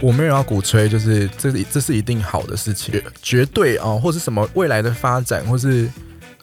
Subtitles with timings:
[0.00, 5.88] 我没有要鼓吹，就是这是这是一定好的事情，绝对哦，或是什么未来的发展，或是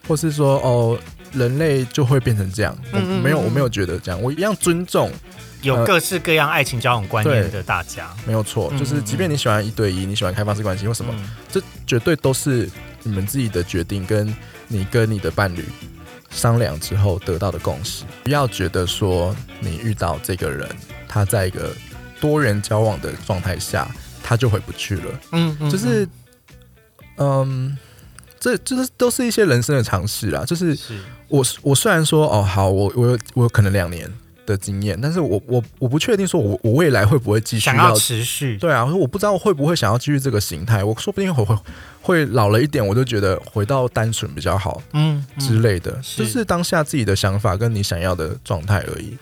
[0.08, 0.98] 或是说哦，
[1.32, 2.76] 人类就会变成这样。
[3.22, 5.10] 没有，嗯我没有觉得这样，我一样尊重，
[5.62, 8.68] 有各式各样爱情交往观念的大家，没有错。
[8.72, 12.68] 嗯就是即便你喜欢一对一，你喜欢开放式关系或什么，嗯这绝对都是
[13.02, 14.34] 你们自己的决定，跟
[14.68, 15.64] 你跟你的伴侣
[16.30, 18.04] 商量之后得到的共识。
[18.24, 20.68] 不要觉得说你遇到这个人，
[21.08, 21.74] 他在一个
[22.20, 23.88] 多人交往的状态下，
[24.22, 25.20] 他就回不去了。
[25.32, 26.08] 嗯嗯就是，
[27.16, 27.76] 嗯，
[28.38, 30.44] 这就是都是一些人生的尝试啊。
[30.44, 31.00] 就是是
[31.30, 34.10] 我我虽然说哦好，我我有我有可能两年
[34.44, 41.56] 的经验，但是我我我不确定说我我未来会不会继续想要持续，对啊，我说我不知道会不会想要继续这个形态，我说不定会会
[42.02, 45.24] 会老了一点，我就觉得回到单纯比较好嗯。
[45.38, 46.24] 之类的，是。
[46.24, 49.16] 就是当下自己的想法跟你想要的状态而已。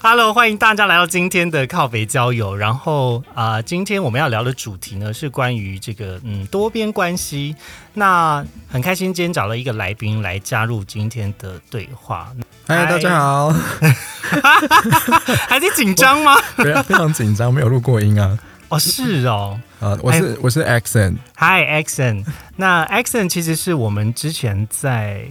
[0.00, 2.54] Hello，欢迎大家来到今天的靠北交友。
[2.56, 7.54] 然后啊、今天我们要聊的主题呢是关于这个嗯多边关系。
[7.94, 12.32] 那很开心今天找了一个来宾来加入今天的对话。
[12.66, 13.50] 嗨，大家好，
[15.48, 16.36] 还在紧张吗？
[16.56, 18.38] 非常非常紧张，没有录过音啊。
[18.68, 19.58] 哦，是哦。
[19.80, 21.16] 啊， 我是、我是 Accent。
[22.56, 25.24] 那 Accent 其实是我们之前在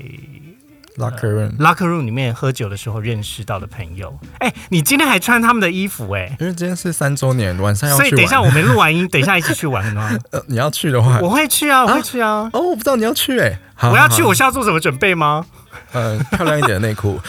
[0.97, 4.17] Locker Room，locker room 里面喝酒的时候认识到的朋友。
[4.39, 8.09] 哎，你今天还穿他们的衣服哎，因为今天是三周年，晚上要去玩。
[8.09, 10.09] 所以等一下我们录完音，等一下一起去玩吗？
[10.31, 12.49] 呃，你要去的话，我会去啊，我会去啊。
[12.51, 15.45] 哦，我不知道你要去哎、好我要去，我需要做什么准备吗？
[15.91, 17.19] 呃漂亮一点的内裤，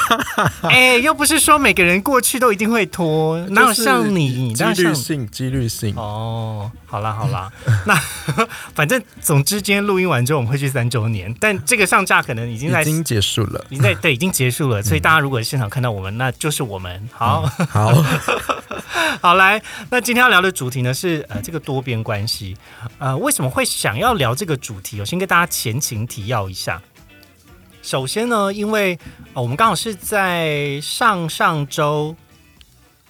[0.62, 4.52] 哎、又不是说每个人过去都一定会脱，哪有像你？
[4.54, 5.94] 几哪有像率性，几率性。
[5.96, 7.50] 哦，好啦好啦，
[7.86, 7.94] 那
[8.74, 17.08] 反正总之今天录音完之后我们会去三周年，但这个上架可能已经在已经结束了，已经在对已经结束了，所以大家如果现场看到我们，那就是我们。
[17.12, 18.04] 好、 好，
[19.20, 19.60] 好来，
[19.90, 22.56] 那今天要聊的主题呢是呃这个多边关系，
[22.98, 25.00] 呃为什么会想要聊这个主题？
[25.00, 26.80] 我先跟大家前情提要一下。
[27.82, 28.96] 首先呢，因为、
[29.34, 32.14] 呃、我们刚好是在上上周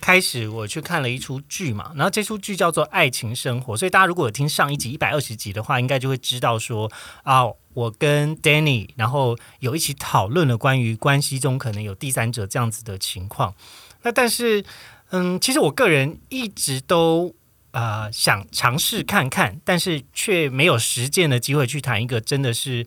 [0.01, 6.91] 开始，我去看了一出剧嘛，然后这出剧叫做《爱情生活》，所以大家如果有听上一集一百二十集的话，应该就会知道说
[7.23, 7.45] 啊，
[7.75, 13.55] 我跟 Danny 然后有一起讨论了关于关系中可能有第三者这样子的情况。
[14.03, 14.65] 那但是，
[15.11, 17.35] 嗯，其实我个人一直都。
[17.73, 22.87] 呃，想尝试看看，但是却没有实践的机会去谈一个真的是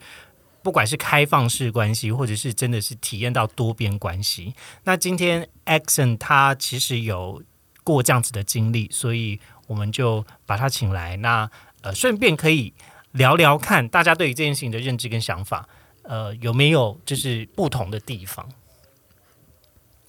[0.66, 4.56] 不管是开放式关系，或者是真的是体验到多边关系。
[4.84, 7.44] 那今天 Axon 他其实有
[7.84, 11.48] 过这样子的经历，所以我们就把他请来，那
[11.82, 12.74] 呃顺便可以
[13.12, 15.70] 聊聊看大家对于这件事情的认知跟想法，
[16.02, 18.50] 呃有没有就是不同的地方？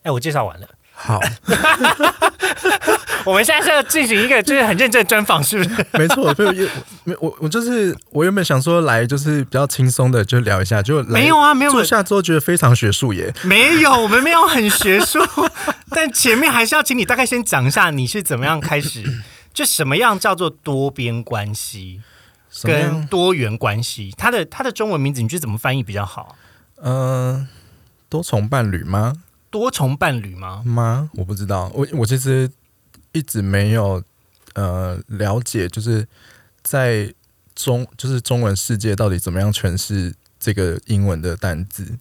[0.05, 0.67] 哎，我介绍完了，
[0.99, 1.21] 好，
[3.25, 5.87] 我们现在是要进行一个就是很认真的专访，是不是？
[5.93, 6.53] 没错，就我
[7.05, 13.33] 我我我就是我原本想说来就是比较轻松的就聊一下，就来没有啊，没有坐下之后觉得非常学术耶。
[13.45, 15.21] 没有，我们没有很学术，
[15.91, 19.05] 但前面还是要请你大概先讲一下你是怎么样开始，
[19.53, 22.01] 就什么样叫做多边关系
[22.63, 23.07] 跟？
[23.07, 26.35] 多元关系，它的它的中文名字你觉得怎么翻译比较好？
[26.83, 27.47] 嗯、
[28.09, 29.13] 多重伴侣吗？
[29.59, 30.63] 多重伴侣吗？
[30.65, 31.11] 吗？
[31.15, 32.51] 我不知道，我我其实
[33.13, 34.03] 一直没有
[34.55, 36.07] 呃了解，就是
[36.63, 37.13] 在
[37.55, 41.99] 中就是中文世界到底怎么样诠释这个英文的单字。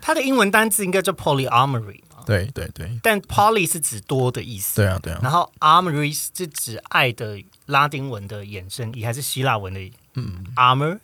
[0.00, 9.80] 它的英文单字应该叫 polyamory 嘛，对对对但 poly 是指多的意思，对啊对啊，然后 amory 是指爱的拉丁文的衍生，也还是希腊文的
[10.14, 10.98] 嗯 armor。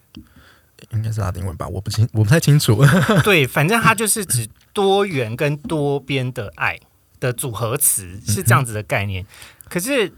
[0.91, 1.67] 应该是拉丁文吧？
[1.67, 2.79] 我不清我不太清楚。
[3.25, 6.79] 对，反正它就是指多元跟多边的爱
[7.19, 9.25] 的组合词，是这样子的概念。
[9.71, 10.13] 可是，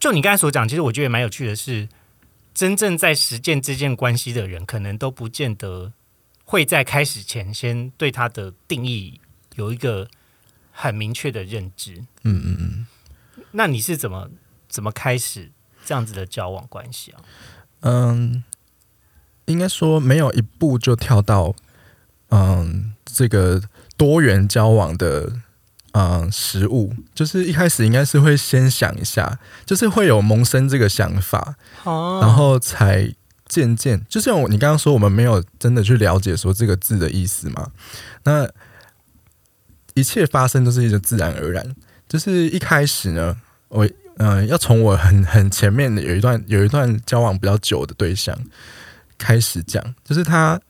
[0.00, 1.88] 就你刚才所讲，其实我觉得蛮有趣的是，
[2.52, 5.92] 真正在实践这件关系的人，可能都不见得
[6.44, 9.20] 会在开始前先对它的定义
[9.54, 10.08] 有一个
[10.72, 12.04] 很明确的认知。
[12.24, 12.86] 嗯嗯嗯
[13.52, 14.30] 那你是怎么
[14.68, 15.50] 怎么开始
[15.84, 17.20] 这样子的交往关系啊？
[17.80, 18.42] 嗯，
[19.44, 21.54] 应该说没有一步就跳到
[22.30, 23.62] 嗯这个
[23.98, 25.30] 多元交往的
[25.92, 33.12] 嗯食物，就是一开始应该是会先想一下，就是会有萌生这个想法，哦然后才
[33.46, 37.72] 渐渐，就像我你刚刚说，我们没有真的去了解说这个字的意思嘛，
[38.24, 38.48] 那
[39.94, 41.74] 一切发生都是一个自然而然。
[42.08, 43.36] 就是一开始呢，
[43.68, 43.84] 我
[44.16, 48.38] 嗯、呃要从我很很前面的有一段有一段交往比较久的对象
[49.18, 50.60] 开始讲，就是他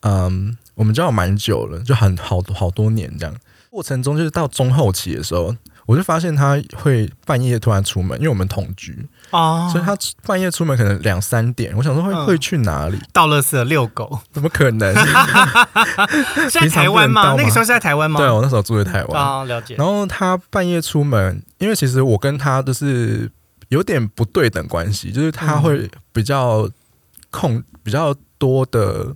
[0.00, 3.34] 嗯，我们交往蛮久了，就很好好多年这样。
[3.70, 5.52] 过程中就是到中后期的时候，
[5.84, 11.76] 我就发现他会半夜突然出门，因为我们同居，哦，所以他半夜出门可能两三点。
[11.76, 12.96] 我想说会嗯会去哪里？
[13.12, 14.94] 到垃圾遛狗，怎么可能？
[16.48, 17.34] 是在台湾吗？
[17.36, 18.20] 那个时候是在台湾吗？
[18.20, 19.20] 对，我那时候住在台湾。
[19.20, 19.74] 啊，了解。
[19.74, 23.28] 然后他半夜出门，因为其实我跟他就是
[23.70, 26.70] 有点不对等关系，就是他会比较
[27.30, 29.12] 控比较多的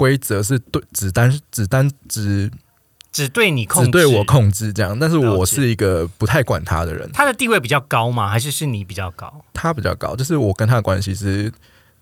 [0.00, 2.50] 规则是对只单只单只
[3.12, 8.28] 只对你控制，只对我控制这样，但是我是一个不太管他的人，他的地位比较高吗？
[8.28, 9.44] 还是是你比较高？
[9.52, 11.52] 他比较高，就是我跟他的关系是，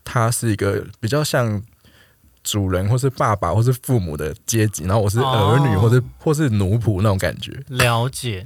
[0.04, 1.60] 他是一个比较像。
[2.44, 7.52] 主人或是爸爸或是父母的阶级，然后我是儿女哦或是或是奴仆那种感觉。
[7.66, 8.42] 了解。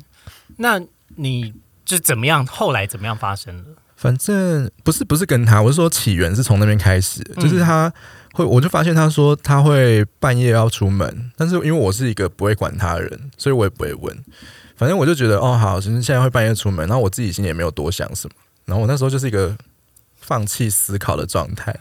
[0.57, 0.81] 那
[1.15, 1.53] 你
[1.85, 2.45] 就怎么样？
[2.45, 3.71] 后来怎么样发生的？
[3.95, 7.93] 反正不是不是跟他，我是说起源是从那边开始，嗯就是他
[8.33, 14.17] 会，我就发现他说他会半夜要出门，但是因为我是一个不会管他的人，所以我也不会问。
[14.77, 18.35] 反正我就觉得哦好，其实现在会半夜出门，然后我自己心里也没有多想什么，
[18.65, 19.57] 然后我那时候就是一个
[20.21, 21.73] 放弃思考的状态，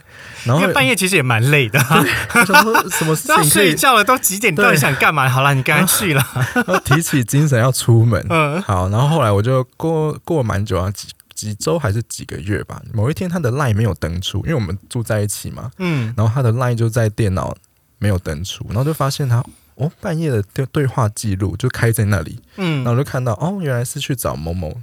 [0.43, 4.53] 然后因为半夜其实也蛮累的、我想说什么 事情睡觉了，都几点？
[4.53, 5.27] 对到底想干嘛？
[5.29, 6.23] 好了，你赶快去了。
[6.67, 10.91] 要提起精神要出门，嗯好，然后后来我就过过了蛮久啊，
[11.41, 12.79] 几几周还是几个月吧。
[12.93, 17.55] 某一天他的 line 没有登出，因为我们住在一起嘛，嗯，然后他的 line 就在电脑
[17.97, 19.43] 没有登出，然后就发现他
[19.75, 24.79] 哦半夜的对对话记录就开在那里，嗯然后我就看到哦原来是去找某某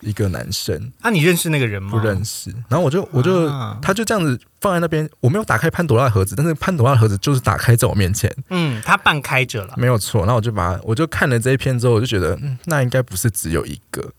[0.00, 1.90] 一个男生啊，你认识那个人吗？
[1.92, 9.74] 不认识，然后我就我就、啊他就这样子放在那边，我没有打开潘朵拉的盒子，但是潘朵拉的盒子就是打开在我面前，嗯，他半开着了。
[9.76, 10.22] 没有错。
[10.22, 14.12] 然后我就把我就看了这一篇之后，我就觉得嗯那应该不是只有一个，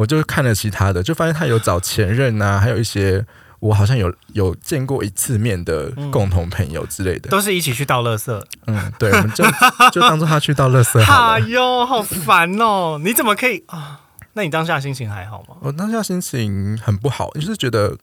[0.00, 3.26] 我就看了其他的，就发现他有找前任啊，还有一些。
[3.60, 8.42] 我好像有有见过一次面的共同朋友之类的，都是一起去倒垃圾。
[8.66, 9.44] 嗯，对，我们就
[9.92, 11.32] 就当做他去倒垃圾好了。
[11.34, 12.98] 哎呦，好烦哦！
[13.04, 14.00] 你怎么可以啊？
[14.32, 15.56] 那你当下心情还好吗？
[15.60, 17.98] 我当下心情很不好，就是觉得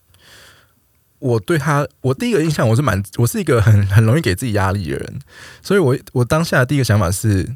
[1.18, 5.20] 我对他，我第一个印象我是蛮，我是一个很很容易给自己压力的人，
[5.64, 7.56] 所以我我当下的第一个想法是，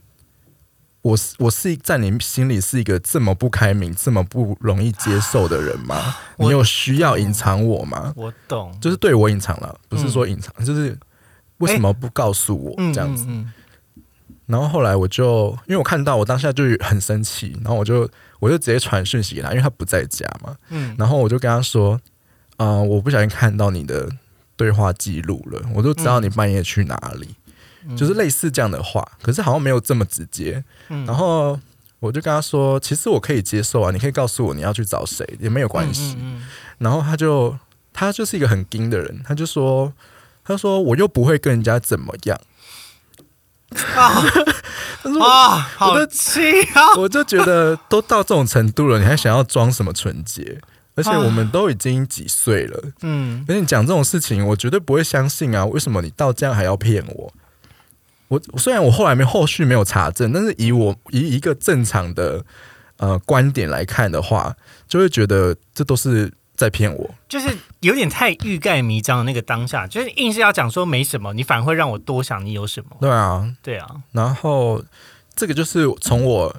[1.02, 6.16] 我是我是在你心里是一个这么不开明、这么不容易接受的人吗？
[6.38, 8.14] 你有需要隐藏我吗？
[8.16, 10.98] 我懂，就是对我隐藏了，不是说隐藏，就是
[11.58, 13.26] 为什么不告诉我嗯这样子？
[13.28, 13.52] 嗯
[14.48, 18.10] 然后后来我就因为我看到我当下就很生气，然后我就
[18.40, 20.54] 我就直接传讯息给他，因为他不在家嘛。
[20.70, 21.98] 嗯然后我就跟他说
[22.58, 24.10] ：“啊、我不小心看到你的
[24.58, 27.41] 对话记录了，我就知道你半夜去哪里，嗯
[27.98, 30.64] 就是类似这样的话，可是好像没有这么直接。
[30.90, 31.60] 嗯然后
[32.00, 36.18] 我就跟他说：“其实我可以接受啊，你可以告诉我你要去找谁，也没有关系。
[36.20, 36.46] 嗯
[36.80, 37.56] 然后他就
[37.94, 39.94] 他就是一个很硬的人，他就说
[40.44, 42.40] ：“他说我又不会跟人家怎么样。
[43.96, 44.24] ”啊
[45.04, 46.42] 他说啊，好气
[46.74, 46.96] 啊！
[46.98, 50.60] 我就觉得都到这种程度了，你还想要装什么纯洁？
[50.94, 55.66] 而且我们都已经几岁了，嗯跟你讲这种事情，我绝对不会相信啊！
[55.66, 57.34] 为什么你到这样还要骗我？
[58.32, 62.44] 我虽然我后来没后续没有查证，但是以我以一个正常的
[62.96, 64.56] 呃观点来看的话，
[64.88, 67.14] 就会觉得这都是在骗我。
[67.28, 67.50] 就是
[67.82, 72.96] 有点太欲盖弥彰的那个当下，就是硬是要讲说没什么，你反而会让我多想你有什么。
[73.02, 74.82] 对啊，对啊，然后
[75.36, 76.56] 这个就是从我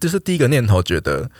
[0.00, 1.30] 就是第一个念头，觉得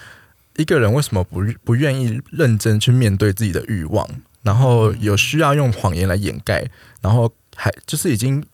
[0.56, 4.08] 一个人为什么不不愿意认真去面对自己的欲望，
[4.42, 6.70] 然后有需要用谎言来掩盖，
[7.00, 8.44] 然后还就是已经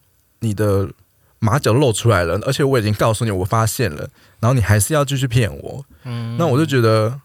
[0.40, 0.90] 你的
[1.38, 7.20] 马脚露出来了，而且我已经告诉你我发现了，然后你还是要继续骗我，嗯，那我就觉得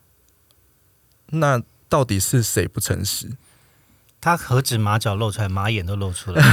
[1.28, 3.32] 那到底是谁不诚实？
[4.22, 6.42] 他何止马脚露出来，马眼都露出来。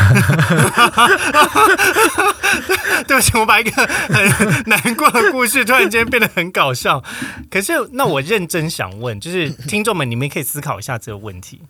[3.09, 7.03] 对不起，我把一个很难过的故事突然间变得很搞笑。
[7.51, 11.63] 可是，那我认真想问，就是听众们，你们可以思考一下这个问题。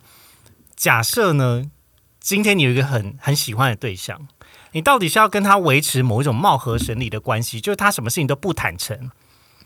[0.75, 1.71] 假设呢，
[2.19, 4.27] 今天你有一个很很喜欢的对象，
[4.73, 9.11] 你到底是要跟他维持某一种貌合神离的关系，就是他什么事情都不坦诚，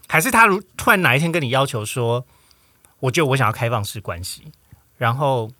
[0.08, 2.26] 还是他如突然哪一天跟你要求说，
[3.00, 4.52] 我觉得我想要开放式关系，
[4.96, 5.50] 然后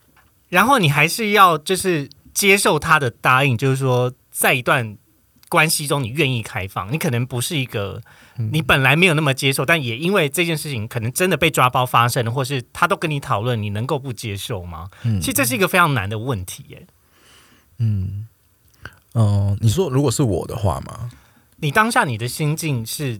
[0.48, 4.96] 然后你还是要就是接受他的答应，就是说在一段
[5.48, 8.02] 关系中你愿意开放，你可能不是一个
[8.50, 14.90] 你本来没有那么接受，但也因为这件事情可能真的被抓包发生了，或是他都跟你讨论，你能够不接受吗？
[15.04, 15.20] 嗯。
[15.20, 16.86] 其实这是一个非常难的问题耶。
[17.78, 18.26] 嗯，
[19.20, 21.10] 哦、你说如果是我的话嘛，
[21.56, 23.16] 你当下你的心境是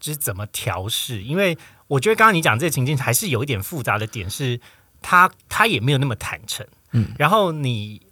[0.00, 1.22] 就是怎么调试？
[1.22, 4.60] 因为我觉得刚刚你讲这个情境还是有一点复杂的点，是
[5.00, 8.02] 他他也没有那么坦诚，嗯，然后你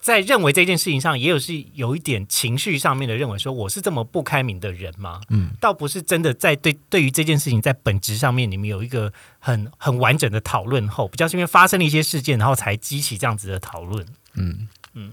[0.00, 5.20] 在认为这件事情上也有是有一点情绪上面的认为，说我是这么不开明的人吗？
[5.30, 14.06] 嗯，倒不是真的在对对于这件事情在本质上面，你们有一个很很完整的讨论后，比较是因为发生了一些事件，然后才激起这样子的讨论。
[14.34, 15.12] 嗯嗯，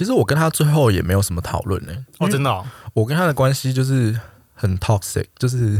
[0.00, 1.92] 其实我跟他最后也没有什么讨论呢。
[2.16, 2.64] 哦，真的、哦，
[2.94, 4.18] 我跟他的关系就是
[4.54, 5.78] 很 toxic，就是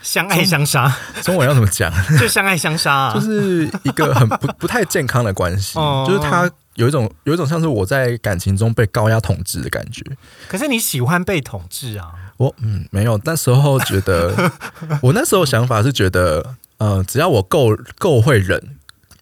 [0.00, 1.92] 相爱相杀，中文要怎么讲？
[2.20, 10.04] 就相爱相杀、啊，就是一个很不 不太健康的关系，哦就是他有一种有一种像是我在感情中被高压统治的感觉。
[10.46, 12.12] 可是你喜欢被统治啊？
[12.36, 14.52] 我嗯没有，那时候觉得
[15.02, 18.76] 我那时候想法是觉得，呃，只要我够够会忍，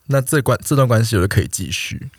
[0.09, 2.11] 那这关这段关系我就可以继续。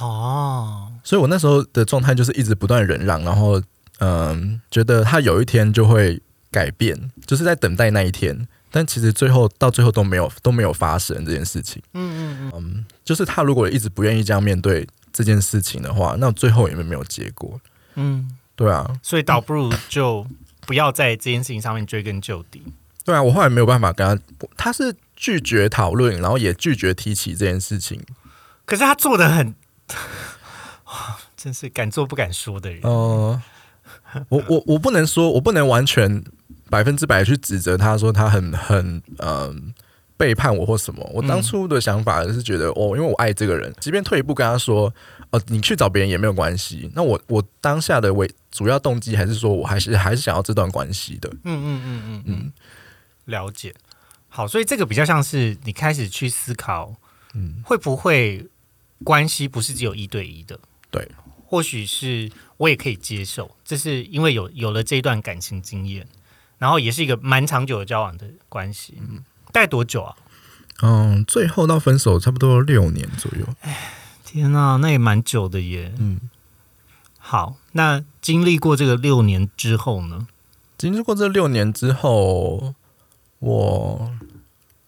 [0.00, 3.62] 哦，所以我那时候的状态就是一直不断忍让，然后
[4.00, 6.20] 嗯、觉得他有一天就会
[6.50, 8.48] 改变，就是在等待那一天。
[8.70, 11.80] 但其实最后到最后都没有都没有发生这件事情。
[11.92, 17.60] 嗯嗯嗯，就是他如果一直不愿意这样面对这件事情的话，那最后也没有结果。
[17.94, 20.26] 嗯，对啊，所以倒不如就
[20.66, 22.64] 不要在这件事情上面追根究底。
[23.04, 28.02] 对啊，我后来没有办法跟他，他是拒绝讨论，然后也拒绝提起这件事情。
[28.64, 29.54] 可是他做的很，
[31.36, 32.80] 真是敢做不敢说的人。
[32.82, 33.42] 呃，
[34.28, 36.22] 我我我不能说，我不能完全
[36.70, 39.74] 百分之百去指责他说他很很嗯、
[40.16, 41.04] 背叛我或什么。
[41.12, 44.92] 我当初的想法是觉得，哦，因为我爱这个人，即便退一步跟他说，
[45.30, 46.90] 呃，你去找别人也没有关系。
[46.94, 51.28] 那我我当下的为主要动机还是说我还是还是想要这段关系的。
[51.42, 52.52] 嗯嗯嗯嗯嗯，
[53.26, 53.74] 了解。
[54.28, 56.94] 好，所以这个比较像是你开始去思考，
[57.34, 58.48] 嗯，会不会
[59.04, 60.58] 关系不是只有一对一的？
[60.94, 61.10] 对，
[61.44, 66.06] 或许是我也可以接受，这是因为有有了这一段感情经验，
[66.58, 68.94] 然后也是一个蛮长久的交往的关系。
[69.00, 70.14] 嗯，大概多久啊？
[70.82, 73.46] 嗯，最后到分手差不多六年左右。
[74.24, 75.92] 天哪、那也蛮久的耶。
[75.98, 76.20] 嗯，
[77.18, 80.28] 好，那经历过这个六年之后呢？
[80.78, 82.74] 经历过这六年之后，
[83.38, 84.14] 我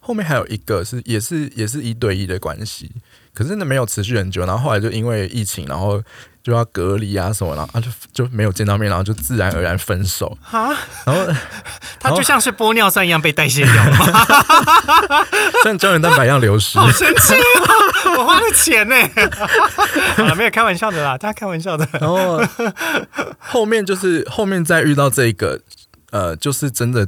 [0.01, 2.93] 后面还有一个是也是也是一对一的关系，
[3.37, 6.03] 可是呢没有持续很久，然后后来就因为疫情，然后
[6.43, 10.37] 就要隔离啊什么，然后啊就就没有见到面，然后就自然而然分手。
[10.51, 10.73] 啊，
[11.05, 11.33] 然后
[12.01, 14.27] 他就像是玻尿酸一样被代谢掉了？
[15.63, 16.79] 像胶原蛋白一样流失。
[16.79, 18.17] 好生气哦！
[18.19, 18.97] 我花了钱呢。
[20.17, 21.87] 好了，没有开玩笑的啦，大家开玩笑的。
[21.93, 22.41] 然后
[23.39, 25.61] 后面就是后面再遇到这个，
[26.11, 27.07] 呃，就是真的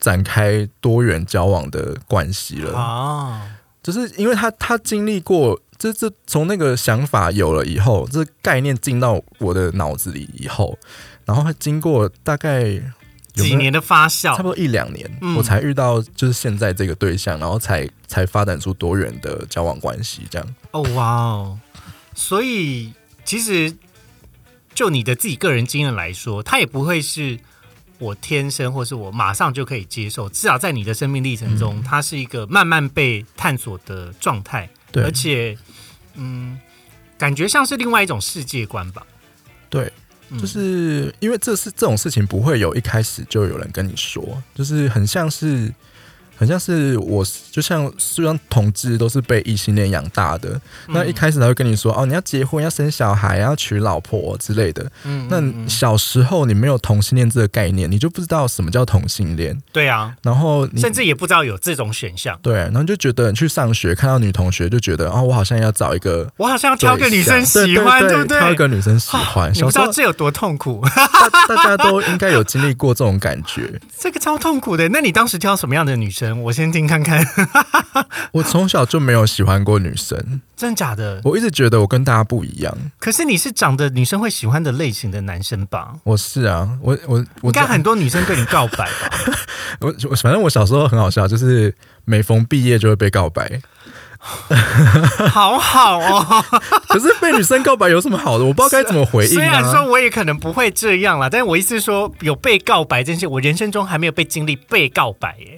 [0.00, 2.76] 展开多元交往的关系了。
[2.76, 3.42] 啊，
[3.82, 10.76] 就是因为他他经历过，这这从那个想法有了以后，这概念进到我的脑子里以后，
[11.24, 12.80] 然后经过大概
[13.34, 20.54] 几年的发酵，差不多一两年，嗯我才遇到就是现在这个对象，然后才才发展出多元的交往关系，这样。
[20.72, 21.58] 哦，哇哦！
[22.14, 22.92] 所以
[23.24, 23.72] 其实
[24.74, 27.38] 就你的自己个人经验来说，它也不会是
[27.98, 35.56] 我天生或是我马上就可以接受，至少在你的生命历程中，它是一个慢慢被探索的状态，对而且
[36.14, 36.58] 嗯，
[37.16, 39.06] 感觉像是另外一种世界观吧。
[39.68, 39.92] 对，
[40.30, 45.72] 嗯就是因为这是这种事情不会有一开始就有人跟你说，就是很像是。
[46.38, 54.88] 很像是我，就像虽然同志都是被异性恋养大的，那一开始他会跟你说，哦，你要结婚，要生小孩，要娶老婆之类的。
[55.04, 62.38] 嗯那小时候你没有同性恋这个概念，你就不知道什么叫同性恋，对啊，然后你甚至也不知道有这种选项。
[62.40, 68.38] 对，然后就觉得你去上学看到女同学，就觉得哦，我好像要找一个我好像要挑个女生喜欢，对不对？
[68.38, 69.50] 挑一个女生喜欢。
[69.52, 73.80] 你不知小时候道这有多痛苦，大大家都应该有经历过这种感觉。
[73.98, 74.88] 这个超痛苦的。
[74.90, 76.27] 那你当时挑什么样的女生？
[76.34, 77.24] 我先听看看，
[78.32, 81.20] 我从小就没有喜欢过女生，真的假的？
[81.24, 82.76] 我一直觉得我跟大家不一样。
[82.98, 85.94] 可是你是长得女生会喜欢的类型的男生吧？
[86.04, 89.10] 我是啊，我我我应该很多女生跟你告白吧？
[89.80, 93.60] 我我反正我小时候很好笑，就是每逢毕业就会被告白。
[95.30, 96.44] 好好哦。
[96.88, 98.44] 可是被女生告白有什么好的？
[98.44, 99.84] 我不知道该怎么回应虽然说啊。
[99.84, 105.57] 我也可能不会这样啦，但是我意思是说，有被告白这件事，我人生中还没有被经历被告白耶，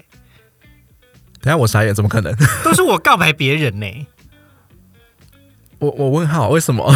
[1.40, 2.34] 等下我傻眼，怎么可能？
[2.64, 4.06] 都是我告白别人呢。
[5.78, 6.94] 我我问号，为什么？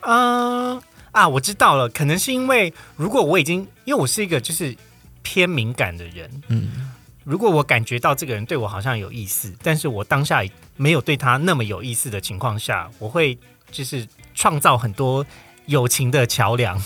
[0.00, 4.76] 嗯啊，我知道了，可能是因为如果我已经，因为我是一个就是
[5.22, 6.90] 偏敏感的人，嗯，
[7.24, 10.42] 如果我感觉到这个人对我好像有意思，但是我当下
[10.76, 13.38] 没有对他那么有意思的情况下，我会
[13.70, 15.24] 就是创造很多
[15.66, 16.80] 友情的桥梁，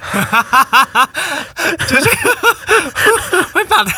[3.52, 3.92] 会把他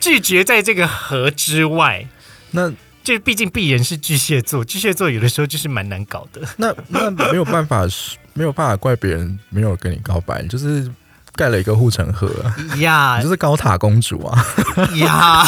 [0.00, 2.06] 拒绝在这个河之外。
[2.52, 2.72] 那
[3.02, 6.40] 就毕竟鄙人是巨蟹座，巨蟹座有的时候就是蛮难搞的。
[6.56, 7.84] 那那没有办法，
[8.32, 10.90] 没有办法怪别人没有跟你告白，就是
[11.36, 14.46] 盖了一个护城河啊，呀你就是高塔公主啊。
[14.94, 15.44] 呀，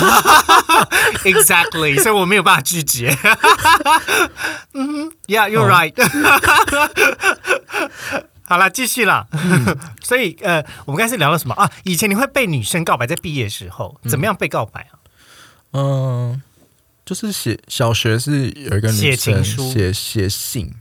[1.25, 3.17] exactly，所以我没有办法拒绝。
[4.75, 5.95] 嗯，Yeah，you're right
[8.47, 9.27] 好了，继续了。
[10.03, 11.71] 所以呃，我们刚才是聊了什么啊？
[11.85, 14.99] 以前你会被女生告白，在毕业的时候怎么样被告白啊？
[15.73, 16.41] 嗯，
[17.05, 20.73] 就是写小学是有一个女生书写写信，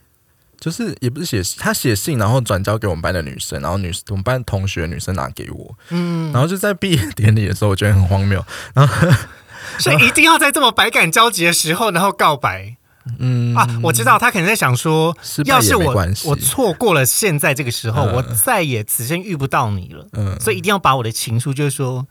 [0.60, 8.46] 就是也不是写，她写信然后转交给我们班的女生，然后女我们班同学女生拿给我，嗯，然后就在毕业典礼的时候，我觉得很荒谬。
[8.74, 9.08] 然后
[9.80, 12.78] 所以一定要在这么百感交集的时候，然后告白
[13.20, 13.80] 嗯啊！
[13.84, 15.94] 我知道他可能在想说要是我
[16.26, 20.08] 我错过了现在这个时候，嗯我再也此生遇不到你了。
[20.14, 22.06] 嗯所以一定要把我的情书，就是说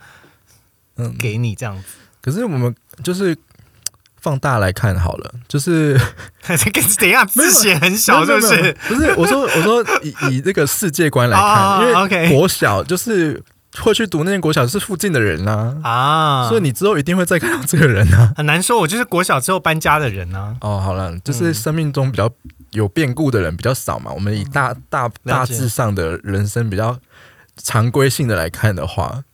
[0.97, 1.83] 嗯，给你这样子。
[2.21, 3.37] 可是我们就是
[4.21, 6.01] 放大来看好了，就是
[6.47, 8.77] 这个等一下字写很小，是不是？
[8.89, 11.47] 不是，我说我说以以这个世界观来看，
[11.93, 13.43] 哦因为国小就是
[13.81, 18.33] 会去读那间国小是附近的人呐、啊，所以你之后一定会再看到这个人啊。
[18.37, 18.79] 很难说。
[18.79, 22.31] 我就是国小之后搬家的人呢、哦，好了，就是生命中比较
[22.73, 24.13] 有变故的人比较少嘛。
[24.13, 26.99] 我们以大大大致上的人生比较
[27.57, 29.25] 常规性的来看的话，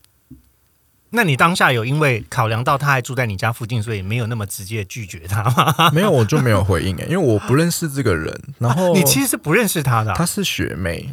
[1.11, 5.91] 那你当下有因为考量到他还住在你家附近，所以没有那么直接地拒绝他吗？
[5.93, 8.39] 没有我就没有回应哎，因为我不认识这个人。
[8.59, 11.11] 然后你其实是不认识他的啊、她是学妹，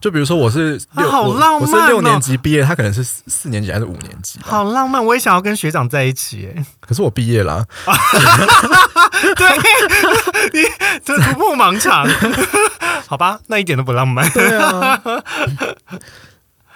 [0.00, 4.38] 就比如说我是六，啊好我浪漫哦我是六年级毕业，他可能是四四年级还是五年级。
[4.42, 6.50] 好浪漫，我也想要跟学长在一起。
[6.54, 7.64] 哎， 可是我毕业啦，
[9.36, 9.48] 对，
[10.52, 10.68] 你
[11.04, 12.06] 这突破盲场，
[13.08, 14.28] 好吧，那一点都不浪漫。
[14.30, 15.00] 对啊，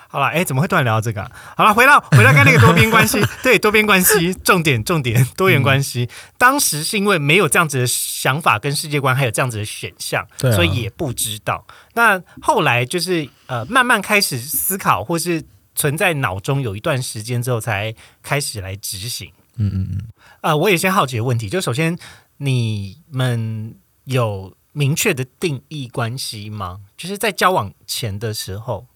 [0.08, 6.08] 好了，哎，怎么会突然聊到这个啊、好了，回到回到刚才那个多边关系， 对多边关系，重点重点多元关系。
[6.36, 11.66] 当时是因为没有这样子的想法跟世界观，还有这样子的选项，所以也不知道。
[11.94, 19.30] 那后来就是呃，慢慢开始思考，或是存在脑中有一段时间之后，才开始来执行。
[19.56, 20.08] 嗯嗯嗯，
[20.40, 21.98] 呃，我有一些好奇的问题，就首先
[22.38, 26.80] 你们有明确的定义关系吗？
[26.96, 28.86] 就是在交往前的时候，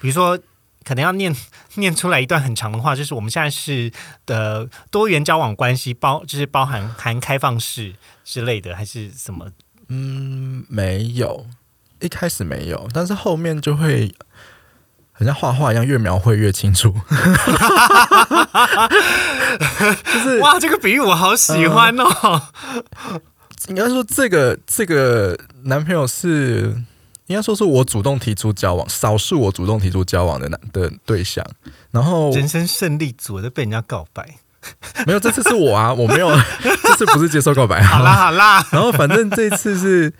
[0.00, 0.38] 比如说
[0.90, 1.32] 可能要念
[1.78, 3.92] 念出来一段很长的话，就是我们现在是
[4.26, 9.46] 的多元交往关系，包就是包含含开放式之类的，还是什么？
[9.86, 11.46] 嗯，没有，
[12.00, 14.12] 一开始没有，但是后面就会
[15.12, 16.92] 很像画画一样，越描绘越清楚。
[20.12, 22.42] 就是哇，这个比喻我好喜欢哦！
[23.68, 26.82] 应该说，这个这个男朋友是
[27.30, 31.46] 应该说是我主动提出交往，少数我主动提出交往的男的对象。
[31.92, 34.34] 然后人生胜利组都被人家告白，
[35.06, 36.28] 没有，这次是我啊，我没有，
[36.82, 37.80] 这次不是接受告白。
[37.80, 40.12] 好啦好啦， 然后反正这次是，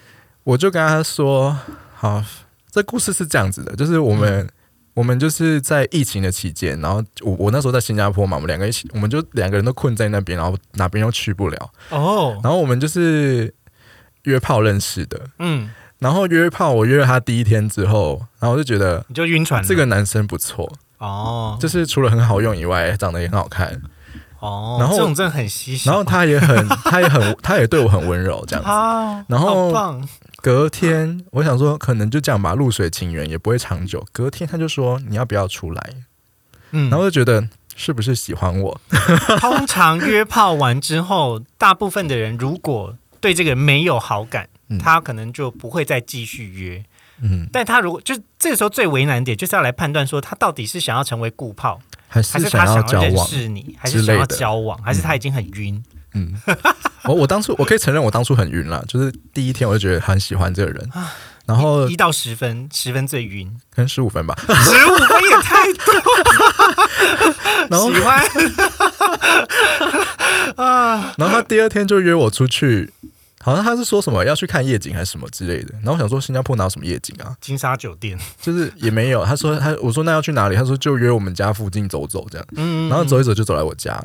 [0.44, 1.58] 我就跟他说，
[1.96, 2.24] 好，
[2.70, 4.48] 这故事是这样子的，就是我们、
[4.94, 13.52] 我们就是在疫情的期间，然后我我那时候在新加坡嘛，我们两个一起，我们就两个人都困在那边，然后哪边都去不了，哦，然后我们就是
[14.22, 15.68] 约炮认识的，嗯，
[16.00, 23.80] 然后约炮，我约了他第一天之后，然后我就觉得你就晕船了这个男生不错，哦，就是除了很好用以外，长得也很好看，
[24.40, 25.88] 哦，然后这种真的很稀奇。
[25.88, 28.70] 然后他也很， 他也很，他也对我很温柔这样子。
[28.70, 30.00] 啊，然后
[30.42, 34.02] 隔天我想说，可能就这样吧，露水情缘也不会长久。
[34.10, 35.90] 隔天他就说你要不要出来，
[36.70, 38.80] 嗯然后我就觉得是不是喜欢我？
[39.38, 46.84] 通常约炮完之后，大部分的人如果对这个人没有好感，嗯他可能就不会再继续约。
[47.22, 53.28] 嗯，但他如果就这个时候最为难点，就是要来判断说他到底是想要成为顾炮，还还是是想要认交往？
[53.28, 55.82] 识你，还是想要交往，还是他已经很晕？
[56.14, 56.34] 嗯，
[57.04, 60.90] 我我当初我可以承认我当初很晕了，就是第一天我就觉得很喜欢这个人，
[61.46, 65.94] 然后一到十分，十分最晕，可能十五分吧，十五分也太多。
[67.68, 68.24] 然后喜欢
[70.56, 72.90] 啊 然后他第二天就约我出去，
[73.42, 75.72] 好像他是说什么要去看夜景还是什么之类的。
[75.82, 77.34] 然后我想说新加坡哪有什么夜景啊？
[77.40, 79.24] 金沙酒店，就是也没有。
[79.24, 80.56] 他说他我说那要去哪里？
[80.56, 82.46] 他说就约我们家附近走走这样。
[82.56, 83.98] 嗯然后走一走就走来我家，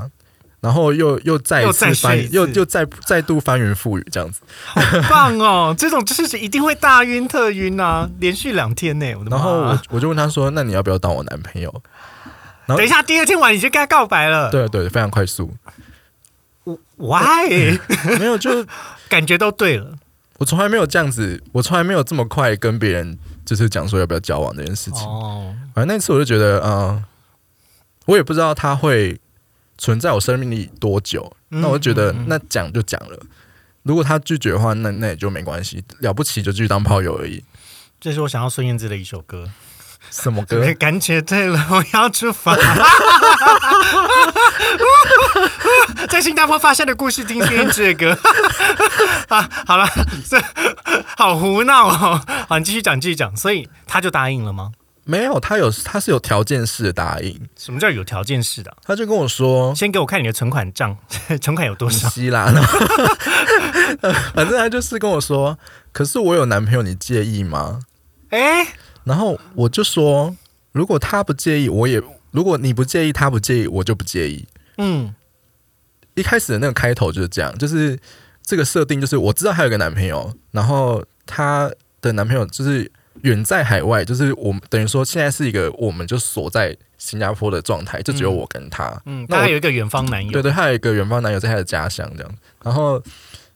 [0.61, 4.41] 然后又又再一次翻又又再再度翻云覆雨这样子。
[4.63, 5.75] 好棒哦！
[5.77, 9.37] 这种就是一定会大晕特晕啊，连续两天呢，我的妈！
[9.37, 11.69] 然后我我就问他说：“那你要不要当我男朋友
[12.65, 15.53] 然后等一下，第二天晚你就跟他告白？”了，对对，非常快速
[16.97, 17.77] ，，why？
[18.17, 18.65] 没有就
[19.09, 19.97] 感觉都对了，
[20.37, 25.07] 我从来没有这样子，我从来没有这么快跟别人就是讲说要不要交往这件事情。
[25.07, 27.03] 哦，反正那次我就觉得，嗯、
[28.05, 29.19] 我也不知道他会
[29.77, 33.19] 存在我生命里多久，嗯那我就觉得那讲就讲了。
[33.83, 37.43] 如果他拒绝的话，那那也就没关系，了不起就继续当炮友而已。
[37.99, 39.49] 这是我想要孙燕姿的一首歌。
[40.11, 40.73] 什么歌？
[40.79, 42.55] 感觉对了，我要出发。
[46.09, 48.17] 在新加坡发生的故事，今天这个。
[49.29, 49.87] 啊，好了，
[50.29, 50.41] 这
[51.17, 52.21] 好胡闹哦。
[52.47, 53.35] 好，你继续讲，继续讲。
[53.35, 54.71] 所以他就答应了吗？
[55.07, 58.75] 没有，他有他是有条件式的答应，什么叫有条件式的？
[58.83, 60.97] 他就跟我说先给我看你的存款账，
[61.39, 62.09] 存款有多少？
[62.09, 62.79] 希腊，然 后
[64.33, 65.59] 反正他就是跟我说，
[65.91, 67.81] 可是我有男朋友，你介意吗？
[68.31, 68.65] 哎、
[69.05, 70.35] 然后我就说，
[70.73, 74.45] 如果他不介意，我也如果你不介意，他不介意，我就不介意。
[74.77, 75.15] 嗯，
[76.15, 77.97] 一开始的那个开头就是这样，就是
[78.43, 82.91] 这个设定，就是我知道她有个男朋友，然后她的男朋友就是
[83.21, 89.01] 远在海外，就是我们等于说现在是一个我们就锁在新加坡的状态，就只有我跟他。
[89.05, 93.01] 嗯，那我他有一个远方男友，对对，他有一个远方男友在他的家乡这样，然后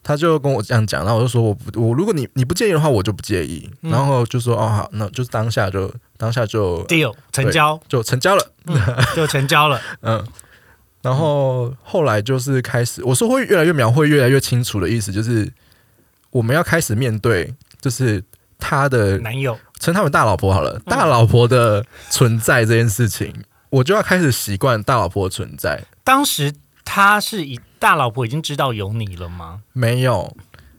[0.02, 8.42] 他就跟我这样讲，然后我就说我不我如果你你不介意的话，我就不介意，嗯然后就说哦好，那就是当下就当下就 deal 成交，就成交了，
[9.14, 9.80] 就成交了。
[10.02, 10.26] 嗯。
[11.02, 15.50] 然后后来就是开始，我说会越来越描绘、越来越清楚的意思，就是
[16.30, 18.22] 我们要开始面对，就是
[18.58, 23.34] 他的男友，称他们大老婆好了，嗯大老婆的存在这件事情，
[23.70, 25.82] 我就要开始习惯大老婆的存在。
[26.04, 26.52] 当时
[26.92, 29.60] 他是以大老婆已经知道有你了吗？
[29.72, 30.36] 没有，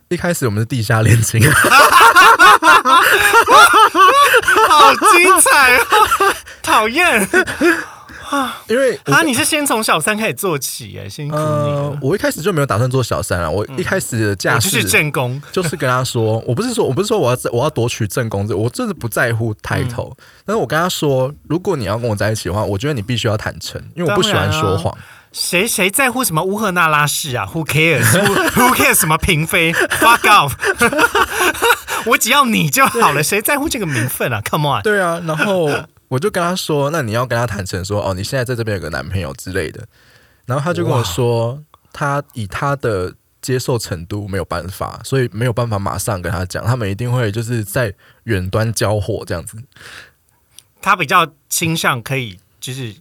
[0.10, 1.42] 一开始我们是地下恋情，
[4.68, 6.36] 好精彩哦！
[6.62, 7.26] 讨厌
[8.30, 9.22] 啊因为啊！
[9.22, 11.98] 你是先从小三开始做起，哎，辛苦你。
[12.02, 24.94] 我一开始就没有打算做小三啊，我一开始的架势我就是正宫， 就是跟他说，我不是说我不是说我要我要夺取正宫这，我真的不在乎抬头，嗯但是我跟他说，如果你要跟我在一起的话，我觉得你必须要坦诚，因为我不喜欢说谎。
[25.32, 30.54] 谁谁在乎什么乌赫那拉氏啊？Who cares？Who Who cares 什么嫔妃？Fuck off！
[32.06, 34.84] 我只要你就好了，谁在乎这个名分啊？Come on！
[34.84, 35.70] 对啊，然后
[36.10, 39.88] 我就跟他说，那你要跟他坦诚说，哦，你现在在这边有个男朋友之类的。
[40.46, 41.64] 然后他就跟我说，
[41.94, 49.58] 他以他的接受程度没有办法，所以没有办法马上跟他讲，他们一定会就是在远端交火这样子。
[50.82, 52.96] 他比较倾向可以就是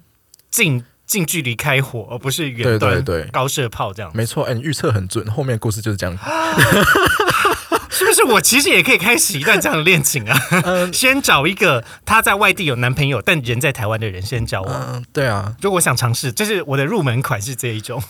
[0.50, 4.08] 近近距离开火，而不是远对端对对高射炮这样。
[4.14, 6.16] 没错，哎、你预测很准，后面故事就是这样。
[7.90, 10.38] 是不是我其实也可以开始一段这样的恋情啊？
[10.62, 14.72] 嗯 先找一个他在外地有男朋友，但人在台湾的人先交往。
[14.72, 18.00] 嗯，对啊，如果我想尝试，就是我的入门款是这一种。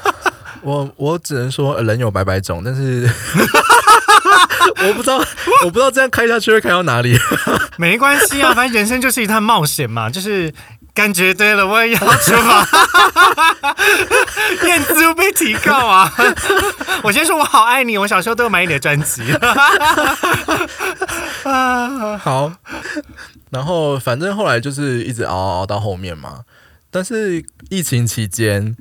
[0.62, 3.08] 我我只能说呃人有百百种，但是
[4.82, 5.18] 我不知道，
[5.64, 7.16] 我不知道这样开下去会开到哪里。
[7.76, 10.52] 没关系啊，反正人生就是一趟冒险嘛，就是
[10.98, 12.66] 感觉对了，我也要出发。
[14.66, 16.12] 燕姿被提告啊！
[17.04, 19.22] 我先说我好爱你，我小时候都有买你的专辑。
[22.18, 22.52] 好，
[23.50, 26.40] 然后反正后来就是一直熬熬熬到后面嘛。
[26.90, 28.76] 但是疫情期间，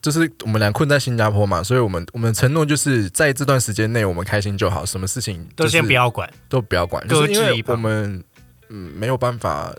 [0.00, 6.32] 就是我们俩困在新加坡嘛，所以我们我们承诺就是在这段时间内我们开心就好，什么事情、都先不要管。
[6.48, 8.24] 都不要管，搁就是因为我们
[8.70, 9.70] 嗯没有办法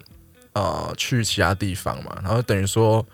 [0.54, 3.06] 呃去其他地方嘛，然后等于说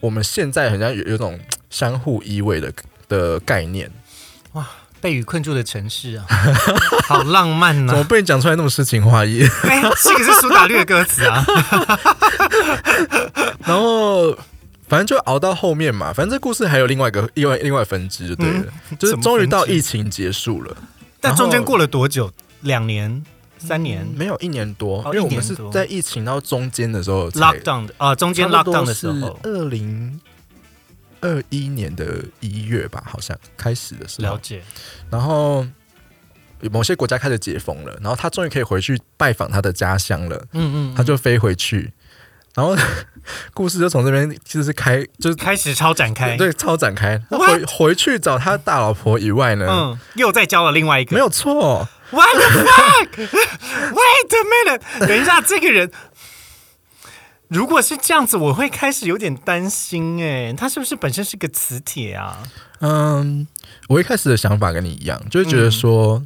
[0.00, 1.38] 我们现在好像有有种
[1.70, 2.72] 相互依偎的
[3.08, 3.90] 的概念，
[4.52, 4.66] 哇
[5.00, 6.24] 被雨困住的城市啊，
[7.06, 9.42] 好浪漫呐、怎么被你讲出来那么诗情画意？
[9.64, 11.44] 哎、这个是苏打绿的歌词啊。
[13.66, 14.32] 然后
[14.88, 20.74] 反正就熬到后面嘛，反正这故事还有另外一个另外另外分支就对了，就是终于到疫情结束了，
[21.20, 22.32] 但中间过了多久？
[22.62, 23.22] 两年、
[23.66, 30.20] 三年没有一年多，哦因为我们是在疫情到中间的时候才？lockdown 的啊，中间 lockdown 的时候，二零
[31.20, 34.62] 二一年的一月吧，好像开始的时候，了解。
[35.10, 35.66] 然后
[36.70, 41.92] 某些国家开始解封了，然后他终于可以回去拜访他的家乡了，嗯嗯，他就飞回去，
[42.54, 42.76] 然后
[43.52, 46.36] 故事就从这边就是开，就是开始超展开。
[46.36, 47.20] 对超展开。
[47.30, 51.14] 他回回去找他大老婆以外呢，嗯，又再交了另外一个。
[51.14, 54.80] 没有错，What the fuck？Wait a minute！
[55.06, 55.90] 等一下，这个人
[57.48, 60.22] 如果是这样子，我会开始有点担心。
[60.22, 62.38] 哎，他是不是本身是个磁铁啊？
[62.80, 63.46] 嗯，
[63.88, 66.22] 我一开始的想法跟你一样，就是觉得说。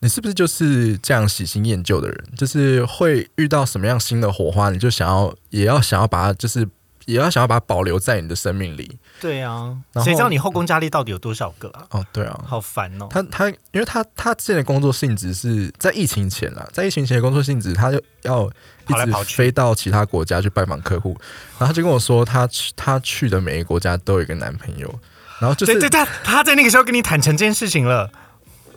[0.00, 2.24] 你是不是就是这样喜新厌旧的人？
[2.36, 6.68] 就是会遇到什么样新的火花，你就想要也要想要把它就是
[7.06, 8.98] 也要想要把它保留在你的生命里。
[9.20, 11.86] 对啊，谁知道你后宫佳丽到底有多少个啊？
[11.90, 13.08] 哦，对啊，好烦哦。
[13.08, 21.16] 他他，因为他他之前的工作性质是在疫情前啊，在疫情前的工作性质，他就要一直跑来跑去飞到其他国家去拜访客户，
[21.58, 24.92] 然后他就跟我说，他去他去的每一个国家都有一个男朋友，
[25.40, 28.10] 然后就是对对，他他在那个时候跟你坦诚这件事情了，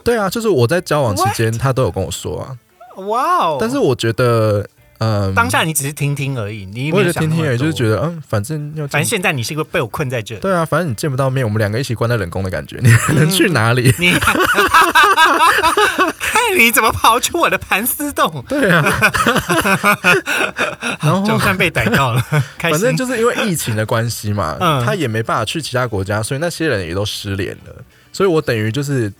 [0.03, 2.57] 对啊，就是我在交往期间，他都有跟我说啊，
[3.03, 3.57] 哇哦！
[3.59, 4.65] 但是我觉得，
[4.99, 10.35] 嗯，当下你只是听听而已，你也我没有想也就听听而已，就是觉得，嗯，反正要反正现在你是一个被我困在这。
[10.35, 13.93] 里，对啊，反正你见不到面，我们两个一起关在冷宫的感觉，你 能去哪里？
[13.97, 14.11] 你
[16.19, 18.83] 看你怎么跑出我的盘丝洞，对啊，
[21.01, 22.21] 然后总算被逮到了，
[22.59, 24.83] 反正就是因为疫情的关系嘛，嗯。
[24.85, 27.75] 他也没办法去其他国家，所以那些人也都失联了。
[28.11, 29.11] 所以我等于就是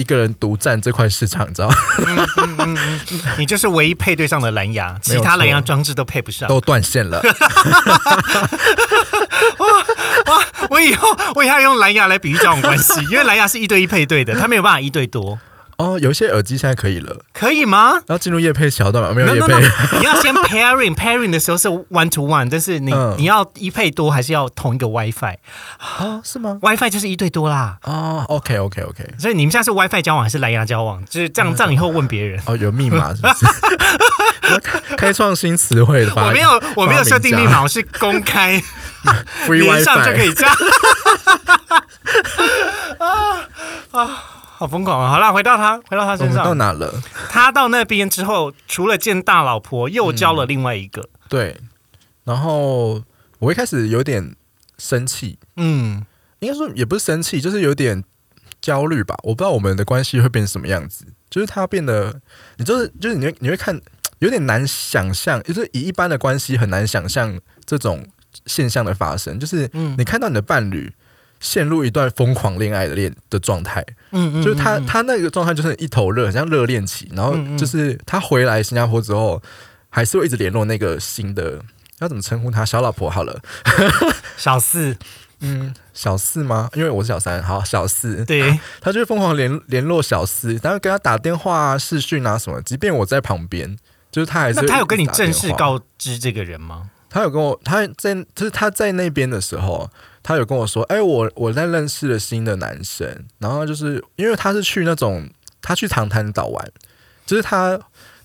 [0.00, 1.74] 一个人独占这块市场，你知道吗？
[3.38, 6.48] 你就是唯一配对上的蓝牙，其他蓝牙装置都配不上。
[6.48, 7.20] 都断线了。
[9.58, 9.66] 哇
[10.26, 15.38] 哇我以后我以后要用蓝牙来比喻交往关系，因为蓝牙是一对一配对的，它没有办法一对多，
[15.80, 17.92] 哦，有一些耳机现在可以了，可以吗？
[18.06, 25.36] 然后进入夜配桥段嘛，没有夜 no 配 no，你要先 pairing pairing 的时候是 one to one，但是你、嗯你要一配多还是要同一个 WiFi？WiFi
[25.98, 26.58] 哦，是吗？
[26.90, 27.78] 就是一对多啦。
[27.84, 31.04] 哦，OK OK OK，所以你们现在是 WiFi 交往还是蓝牙交往？
[31.06, 32.40] 就是这样，这样以后问别人。
[32.46, 33.46] 哦，有密码是不是？
[34.64, 38.60] 开开创新词汇的发我没有，我没有设定密码，我是公开
[39.04, 39.14] 家，
[39.46, 40.24] Free 连上就可。
[40.24, 40.48] 以加。
[42.98, 43.46] 啊
[43.92, 44.22] 啊，
[44.60, 45.10] 好疯狂啊！
[45.10, 46.52] 好啦，回到他，回到他身上到。
[46.52, 47.02] 哪了？
[47.30, 51.08] 他到那边之后，除了见大老婆，又交了另外一个。
[51.30, 51.58] 对，
[52.24, 53.02] 然后
[53.38, 54.36] 我一开始有点
[54.76, 56.04] 生气，嗯，
[56.40, 58.04] 应该说也不是生气，就是有点
[58.60, 59.16] 焦虑吧。
[59.22, 62.20] 我不知道我们的关系会变成什么样子，就是他变得，
[62.58, 63.80] 你就是就是你会你会看，
[64.18, 68.06] 有点难想象，就是以一般的关系很难想象这种
[68.44, 70.92] 现象的发生，就是嗯你看到你的伴侣。
[71.40, 77.10] 陷入一段疯狂恋爱的恋的状态，嗯嗯就是他他那个状态就是一头热，很像热恋期。
[77.14, 79.42] 然后就是他回来新加坡之后，
[79.88, 81.58] 还是会一直联络那个新的，
[81.98, 82.64] 要怎么称呼他？
[82.64, 83.40] 小老婆好了，
[84.36, 84.94] 小四，
[85.40, 86.68] 嗯，小四吗？
[86.74, 92.60] 因为我是小三，好，小四，对， 他就会疯狂联联络小四，然后跟他打电话啊、视讯啊什么。
[92.60, 93.78] 即便我在旁边，
[94.12, 96.90] 就是他还是那他有跟你正式告知这个人吗？
[97.10, 99.90] 他有跟我，他在就是他在那边的时候，
[100.22, 105.28] 他有跟我说，哎、我我在认识了新的男生，然后就是因为他是去那种
[105.60, 106.70] 他去长滩岛玩，
[107.26, 107.78] 就是他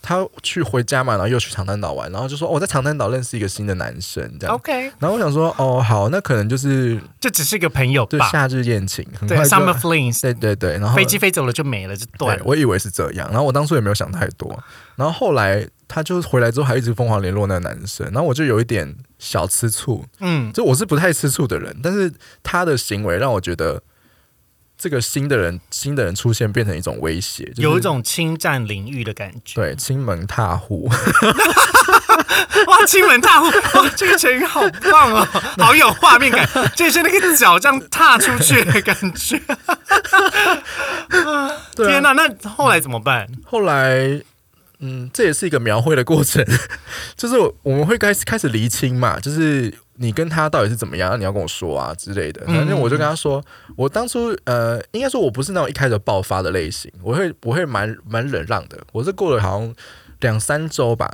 [0.08, 4.56] 他去回家嘛，然后又去长滩岛玩，然后就说、哦我在长滩岛认识一个新的男生这样。
[4.56, 8.10] OK，然后我想说，哦，好，那可能就是这只是一个朋友吧。
[8.12, 12.44] 对夏日宴情，很对快就，Summer Flings，对对对，然后飞机飞走了就没了，就断了。
[12.44, 14.48] 对我以为是这样，然后我当初也没有想太多，
[14.96, 22.14] 然后后来他就回来之后还一直疯狂联络那个男生，然后我就有一点小吃醋，嗯，就我是不太吃醋的人，但是
[22.44, 23.82] 他的行为让我觉得
[24.78, 29.56] 这个新的人新的人出现变成一种威胁，就是、有一种侵占领域的感觉。
[29.56, 30.90] 对亲门踏户，
[32.68, 34.62] 哇，亲门踏户，哇，这个成语好
[34.92, 39.42] 棒哦， 好有画面感，就是那个脚这样踏出去的感觉。
[41.76, 43.28] 天哪，那后来怎么办？
[43.44, 44.22] 后来。
[44.80, 46.46] 嗯，这也是一个描绘的过程，
[47.16, 52.44] 就是我们会开始开始厘清嘛，就是你跟他到底是怎么样，你要跟我说啊之类的。
[52.48, 53.44] 嗯反正我就跟他说，
[53.76, 58.78] 我当初呃，应该说我不是那种一开始爆发的类型，我会我会蛮蛮忍让的。
[58.92, 59.76] 我是过了好像
[60.20, 61.12] 两三周吧，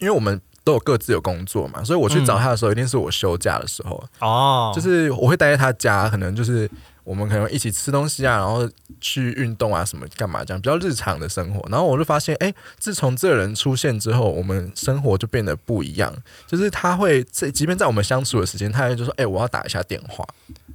[0.00, 6.68] 因为我们都有各自有工作嘛，所以我去找他的时候，一定是我休假的时候，哦，就是我会待在他家，可能就是
[7.06, 8.68] 我们可能一起吃东西啊，然后
[9.00, 11.64] 去运动啊，什么干嘛这样比较日常的生活。
[11.70, 16.12] 然后我就发现，哎、自从这个人出现之后，我们生活就变得不一样。
[16.48, 20.26] 就是他会这，即便在我们相处的时间，他也就说，哎、我要打一下电话。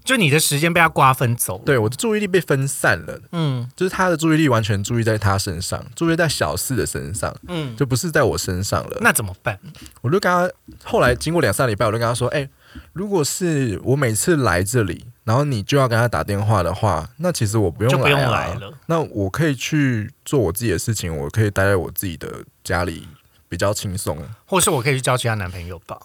[0.05, 1.63] 就你的时间被他瓜分走了。
[1.65, 8.97] 对，我的注意力被分散了，嗯就是他的注意力完全注意在他身上，注意在小四的身上，嗯，就不是在我身上了。
[9.01, 9.59] 那怎么办？
[10.01, 10.49] 我就跟他
[10.83, 12.49] 后来经过两三礼拜，我就跟他说：“哎、
[12.93, 18.73] 如果是我每次来这里，然后你就要跟他打电话的话，那其实我不用来、啊，就不用来了。
[18.87, 22.27] 那我可以去做我自己的事情，我可以待在我自己的
[22.65, 23.07] 家里，
[23.47, 24.17] 比较轻松。
[24.45, 25.97] 或是我可以去交其他男朋友吧？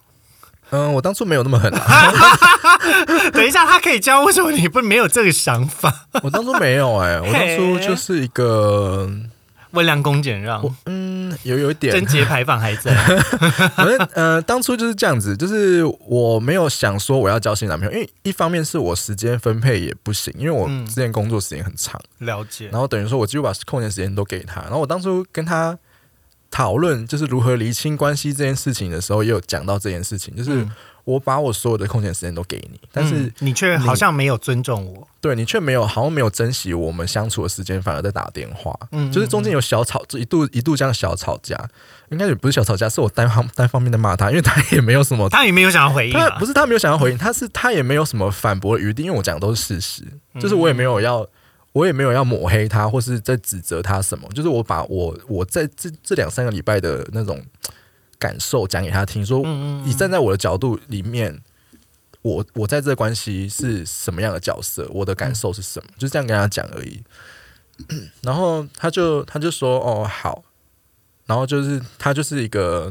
[0.70, 2.12] 嗯，我当初没有那么狠啊，
[3.34, 6.06] 等一下，他可以交，为什么你不没有这个想法？
[6.22, 9.10] 我当初没有哎、我当初就是一个，
[9.76, 12.92] 温良恭俭让，嗯，有有一点贞，节 牌坊还在。
[13.76, 22.00] 反正呃，当初就是这样子，就是我没有想说我要交新男朋友，因为一方面是我时间分配也不行，因为我嗯之前工作时间很长。
[22.18, 22.68] 了解。
[22.72, 24.62] 然后等于说我几乎把空闲时间都给他。
[24.62, 25.78] 然后我当初跟他
[26.50, 30.70] 讨论就是如何厘清关系这件事情的时候，也有讲到这件事情，就是嗯
[31.06, 35.06] 我把我所有的空闲时间都给你，但是嗯你却好像没有尊重我。
[35.20, 38.76] 对你却没有好像没有珍惜我们相处的时间，反而在打电话。
[38.90, 41.56] 嗯就是中间有小吵，一度一度这样小吵架，
[42.10, 46.44] 应该也不是小吵架，是我单方单方面的骂他，因为他也没有什么，他也没有想要回应啊他不。
[46.44, 50.02] 是他没有想要回应，他是他也没有什么反驳的余地，因为我讲的都是事实，
[50.40, 51.26] 就是我也没有要。
[51.72, 57.38] 我也没有要抹黑他，或是在指责他什么，就是我把我我在这这两三个礼拜的那种
[58.18, 59.42] 感受讲给他听，说
[59.84, 61.40] 你站在我的角度里面，
[62.22, 67.02] 我我在这个关系是什么样的角色，我的感受是什么，就这样跟他讲而已。
[68.22, 70.42] 然后他就他就说哦好，
[71.26, 72.90] 然后就是他就是一个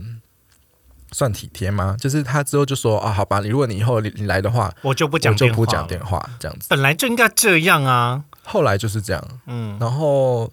[1.12, 1.98] 算体贴吗？
[2.00, 6.06] 就是他之后就说啊好吧，你如果你以后你你来的话，我就不我就讲电话，不讲电。
[6.06, 6.68] 话这样子。
[6.70, 8.26] 本来就应该这样啊。
[8.44, 10.52] 后来就是这样，嗯，然后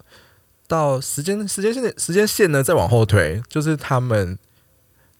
[0.67, 4.35] 到时间时间线的时间线呢再往后推，就是他们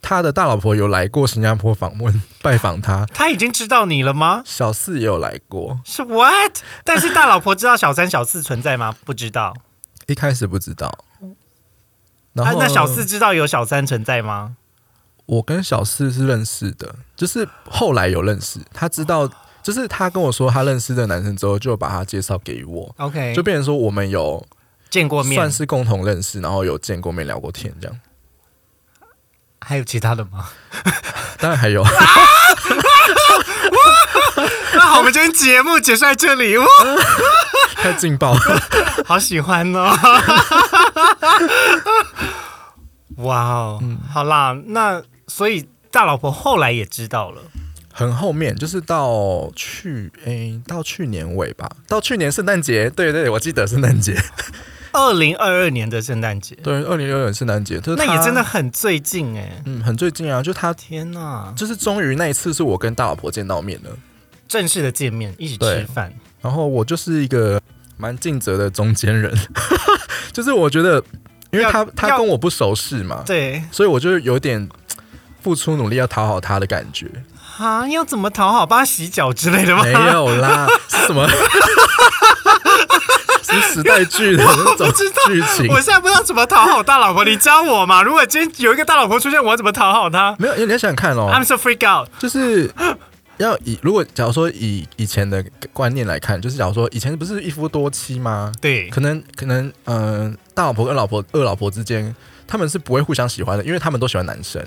[0.04, 4.44] 他的大老婆有来过新加坡访问 拜访他，他已经知道你了吗？
[4.46, 6.60] 小四也有来过，是 what？
[6.84, 8.94] 但是大老婆知道小三、小四存在吗？
[9.04, 9.56] 不知道。
[10.06, 10.94] 一开始不知道。
[12.34, 14.58] 然后、啊那小四知道有小三存在吗？
[15.26, 19.30] 我跟小四是认识的，就是后来有认识，他知道，
[19.62, 24.46] 就是他跟我说他认识的男生之后，就把他介绍给我，OK，就变成说我们有
[24.90, 27.98] 见过面算，是共同认识，然后有见过面聊过天这样。
[29.66, 30.50] 还有其他的吗？
[31.40, 31.84] 当然还有，
[34.74, 36.66] 那好，我们今天节目结束在这里，哇，
[37.76, 38.62] 太劲爆了。
[39.06, 39.96] 好喜欢哦！
[43.18, 44.00] 哇哦，嗯。
[44.12, 47.42] 好啦，那所以大老婆后来也知道了，
[47.94, 54.16] 很后面，就是到去诶、到去年尾吧，到去年圣诞节，对对，我记得圣诞节，
[54.94, 59.62] 二零二二年的圣诞节，对，二零二二年圣诞节，就是那也真的，很最近哎！
[59.66, 63.90] 嗯，很最近啊，就他天哪，就是终于那一次是我跟大老婆见到面了，
[64.48, 67.60] 正式的见面，一起吃饭，然后我就是一个
[67.98, 69.36] 蛮尽责的中间人，
[70.32, 71.04] 就是我觉得，
[71.52, 73.64] 因为他他跟我不熟识嘛，对。
[73.72, 74.70] 所以我就有点
[75.42, 77.08] 付出努力要讨好他的感觉，
[77.58, 79.84] 啊，要怎么讨好，帮他洗脚之类的吗？
[79.84, 81.28] 没有啦，是什么？
[83.62, 84.92] 是时代剧的那种
[85.28, 88.02] 剧情我，现在不知道怎么讨好大老婆，你教我嘛？
[88.04, 92.10] 如果今天有一个大老婆出现，我要怎么讨好她没有，因为你要想想看哦，？I'm so freak out。
[92.20, 92.70] 就是
[93.38, 98.52] 要以如果假如说以以前的观念来看，就是假如说以前不是一夫多妻吗？
[98.62, 102.16] 对，可能可能嗯、呃大老婆跟老婆二老婆之间，
[102.48, 104.64] 他们是不会互相喜欢的，因为他们都喜欢男生。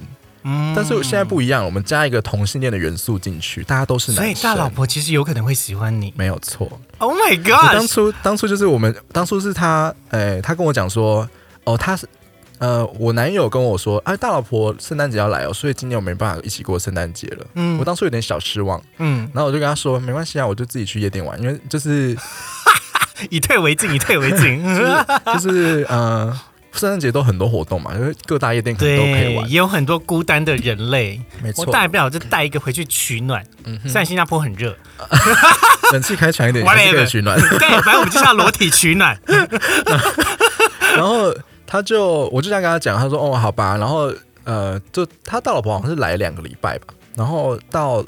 [0.47, 4.25] 嗯但是现在不一样，我们加一个同性恋的元素进去，大家都是男生。
[4.25, 6.15] 所以大老婆其实有可能会喜欢你。
[6.17, 6.81] 没有错。
[6.99, 7.73] Oh my god！
[7.75, 11.29] 当初当初就是我们当初是他，呃，他跟我讲说，
[11.65, 12.09] 哦，他是。
[12.59, 17.47] 呃，我男友跟我说，哎，大老婆圣诞节要来哦，所以今年我没办法一起过圣诞节了。
[17.53, 22.17] 嗯我当初有点小失望，嗯，然后我就跟他说，没关系啊，我就自己去夜店玩，因为就是
[23.29, 24.65] 以退为进，以退为进。
[25.27, 26.35] 就是呃，
[26.77, 31.21] 圣诞节都很多活动嘛，因为各大夜店可能都可以对，玩，也有很多孤单的人类。
[31.43, 33.45] 没错我，大不了就带一个回去取暖。
[33.65, 34.77] 嗯虽然新加坡很热，
[35.93, 37.39] 冷气开强一点 是可以取暖。
[37.59, 39.19] 对，反正我们就是要裸体取暖。
[40.95, 41.35] 然后
[41.67, 44.13] 他就我就这样跟他讲，他说哦好吧，然后
[44.45, 48.05] 呃，就他大老婆好像是来两个礼拜吧，然后到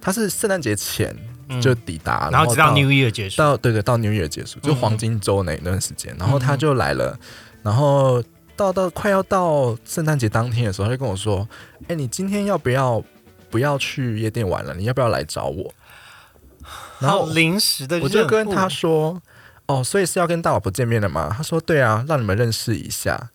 [0.00, 1.14] 他是圣诞节前
[1.48, 3.36] 嗯就抵达，然后直到到 New Year 结束。
[3.36, 7.18] 到对对到 New Year 结束，就嗯黄金周那一段时间，然后他就来了，
[7.62, 8.22] 然后
[8.56, 11.48] 到到快要到圣诞节当天的时候，他就跟我说
[11.88, 13.02] ：“哎，你今天要不要
[13.50, 14.74] 不要去夜店玩了？
[14.74, 15.72] 你要不要来找我？”
[17.00, 19.20] 然后临时的，我就跟他说
[19.66, 23.30] ：“哦，所以是要跟大老婆见面了吗？”他说：“对啊，让你们认识一下。”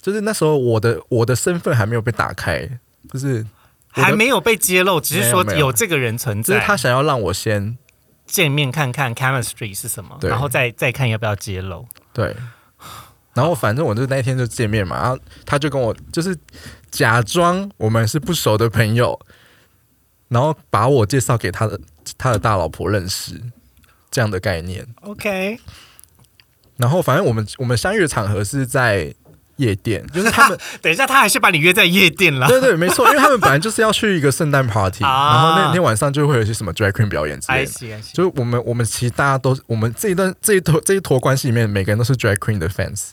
[0.00, 2.66] 就是那时候我的我的身份还没有被打开，
[3.12, 3.46] 就是
[3.90, 6.54] 还没有被揭露，只是说有这个人存在。
[6.54, 7.76] 就是他想要让我先
[8.26, 11.86] 见面看看 chemistry 是什么，然后再再看要不要揭露。
[12.14, 12.34] 对，
[13.34, 16.36] 然后反正我就那一天就见面嘛，然后他就跟我就是
[16.90, 19.18] 假装我们是不熟的朋友，
[20.28, 21.80] 然后把我介绍给他的
[22.18, 23.40] 他的大老婆认识，
[24.10, 24.86] 这样的概念。
[25.02, 25.60] OK，
[26.76, 29.14] 然后反正我们我们相遇的场合是在
[29.60, 32.48] 夜店，就是他们 等一下，他还是把你约在夜店了。
[32.48, 38.00] 对对没错，因为他们本来就是要去一个圣诞 party， 啊然后那天晚上就会有一些什么 drag queen 表演之类的。
[38.12, 43.10] 就是我们我们其实大家都我们这一段这一坨这一坨关系里面，每个人都是 drag queen 的 fans，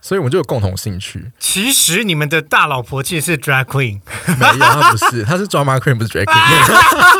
[0.00, 1.30] 所以我们就有共同兴趣。
[1.38, 4.00] 其实你们的大老婆其实是 drag queen，
[4.38, 7.12] 没有，他不是，他是 drama queen，不是 drag queen。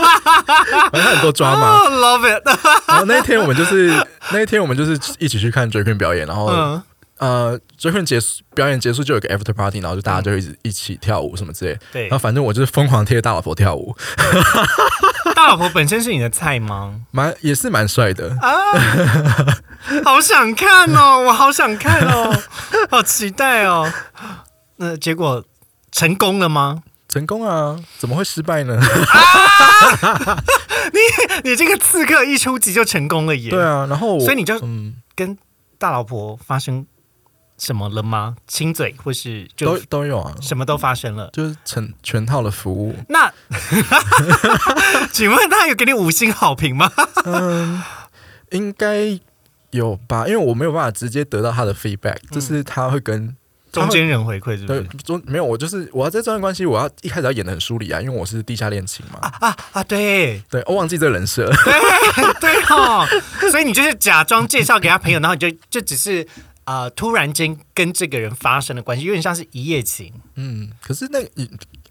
[0.91, 1.61] 反正他很多 drama。
[1.61, 2.47] 哦，love it。
[2.89, 3.95] 然后那一天我们就是
[4.31, 6.83] 那一天我们就是一起去看 drag queen 表演，然后、嗯，
[7.23, 11.79] 呃，追婚结束，表演结束就有个 after party，然后就大家就一直一起跳舞什么之类。
[11.93, 13.95] 对然后，反正我就是疯狂贴大老婆跳舞，
[15.37, 17.01] 大老婆本身是你的菜吗？
[17.13, 18.37] 蛮也是蛮帅的。
[18.41, 18.51] 啊，
[20.05, 22.43] 好想看哦， 我好想看哦，
[22.91, 23.89] 好期待哦。
[24.79, 25.45] 那结果
[25.93, 26.83] 成功了吗？
[27.09, 28.81] 成功啊，怎么会失败呢？
[30.93, 33.51] 你你这个刺客一出击就成功了耶！
[33.51, 35.37] 对啊，然后所以你就嗯，跟
[35.79, 36.87] 大老婆发生
[37.63, 38.35] 什么了吗？
[38.49, 41.31] 亲嘴或是就都都有啊，什么都发生了？
[41.33, 42.93] 就是全全套的服务。
[43.09, 43.33] 那
[45.13, 46.91] 请问他有给你五星好评吗？
[47.25, 47.81] 嗯，
[48.51, 49.17] 应该
[49.71, 53.33] 有吧，因为我没有办法直接得到他的 feedback，就是他会跟
[53.71, 54.89] 中间人回馈是不对是？
[55.05, 59.21] 中没有我就是我要在这段关系，我要一开始要演的很疏离啊，因为我是地下恋情嘛。
[59.41, 61.47] 啊啊，对对，我忘记这个人设。
[61.47, 63.07] 对 对哦，
[63.53, 66.27] 所以你就是假装介绍给他朋友，然后你就就只是
[66.65, 70.13] 啊、呃突然间跟这个人发生了关系，有点像是一夜情。
[70.37, 71.31] 嗯，可是那个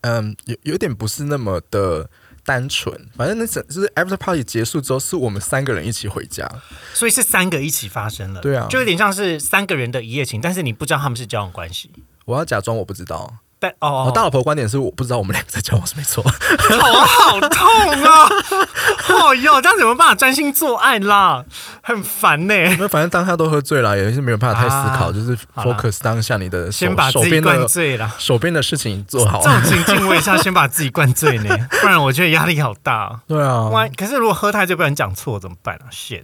[0.02, 2.10] 嗯有有点不是那么的
[2.44, 6.50] 单纯，反正那整就是 after party 结束之后，是我们三个人一起回家。
[6.94, 11.92] 所以是三个一起发生了，对啊就有点像是三个人的一夜情，但是你不知道他们是交往关系。
[12.26, 13.40] 我要假装我不知道。
[13.62, 16.24] 但哦我，大老婆的观点是我不知道我们两个在交往是没错。
[16.24, 18.28] 头好痛啊！
[19.14, 21.46] 哦哟，这样怎么办法专心做爱啦？
[21.84, 28.16] 很烦呢、那反正当下都喝醉了，也是没有办法太思考，啊就是 focus 当下你的手先把自己灌手边的醉了。
[28.18, 29.50] 手边的事情做好这。
[29.52, 33.20] 种情境我也是要先把自己灌醉呢， 不然我觉得压力好大、啊。
[33.28, 36.24] 对啊，万可是如果喝太醉，不然讲错怎么办啊？shit！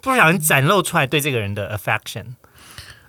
[0.00, 2.24] 不小心展露出来对这个人的 affection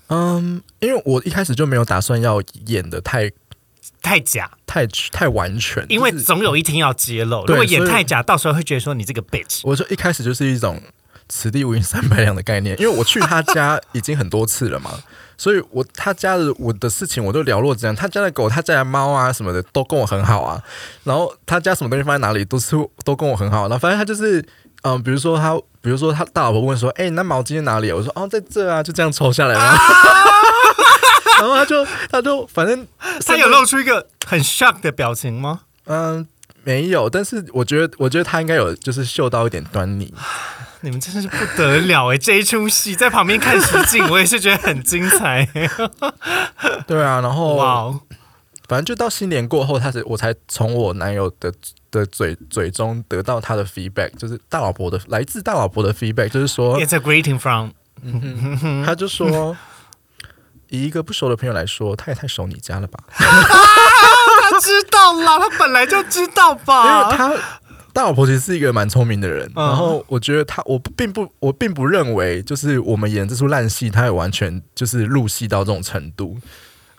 [0.09, 3.31] 嗯，因为我一开始就没有打算要演的太
[4.01, 7.45] 太假，太太完全，因为总有一天要揭露。
[7.45, 9.61] 如果演太假，到时候会觉得说你这个 bitch。
[9.63, 10.81] 我就一开始就是一种
[11.27, 14.91] 此地无银三百两的概念，因为我去他家已经很多次了嘛，
[15.37, 20.63] 所以我他家的我的事情我都了若指掌，他家的狗、他家的猫啊什么的都跟我很好啊，
[21.03, 24.43] 然后他家什么东西放在哪里都是都跟我很好，然后反正他就是。
[24.81, 29.77] 嗯，比如说他，比如说他大老婆问说：“哎、那毛巾在哪里？”我说：“哦，在这啊。”就这样抽下来嘛。
[31.39, 32.85] 然后他就他就反正
[33.25, 35.61] 他有露出一个很 shock 的表情吗？
[35.85, 36.27] 嗯
[36.63, 40.13] 没有，但是我觉得我觉得他应该有就是嗅到一点端倪。
[40.81, 42.17] 你们真的是不得了哎！
[42.17, 45.45] 这一出戏在旁边看实景， 我也是觉得很精彩。
[46.87, 47.99] 对啊，然后
[48.67, 51.53] 反正就到新年过后，他才我才从我男友的
[51.91, 57.71] 的嘴嘴中得到他的 feedback，就是大老婆的来自大老婆的 feedback，就是说，It's a greeting from
[58.85, 59.55] 他就说，
[60.69, 62.99] 以一个不熟的朋友来说，他也太熟你家了吧？
[63.11, 67.11] 他知道啦，他本来就知道因为吧？
[67.15, 67.33] 他
[67.91, 76.37] 大老婆其实是一个蛮聪明的人，嗯然后我觉得他，我并不，我并不认为就是我们演这出烂戏，他也完全就是入戏到这种程度。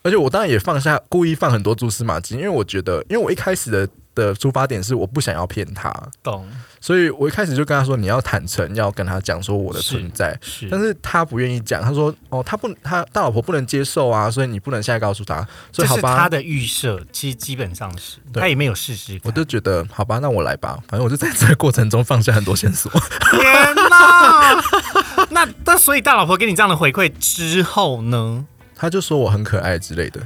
[0.02, 5.92] 而且我当然也放下，故意放很多蛛丝马迹，因为我觉得，因为我一开始的的出发点是我不想要骗他，
[6.22, 6.48] 懂
[6.80, 10.36] 所以我一开始就跟他说，你要坦诚，要跟他讲说我的存在。
[10.40, 20.78] 是，但是他不愿意讲，他说：“哦，他不，他大老婆不能接受啊，所以你不能现在告诉他。”所以好吧，他的预设，其实基本上是他也没有事实我就觉得好吧，那我来吧。
[20.88, 22.90] 反正我就在这个过程中放下很多线索。
[23.30, 24.62] 天哪！
[25.28, 28.46] 那那所以大老婆给你这样的回馈之后呢？
[28.80, 30.22] 他就说我很可爱之类的，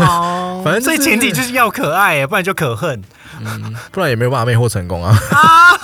[0.00, 3.02] 哦 反正就是所以前提就是要可爱，不然就可恨。
[3.90, 5.16] 不然也没有办法魅惑成功啊。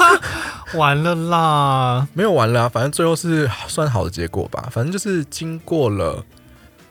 [0.76, 2.06] 完了啦！
[2.12, 4.68] 没有完了、啊，反正最后是算好的结果吧。
[4.70, 6.22] 反正就是经过了，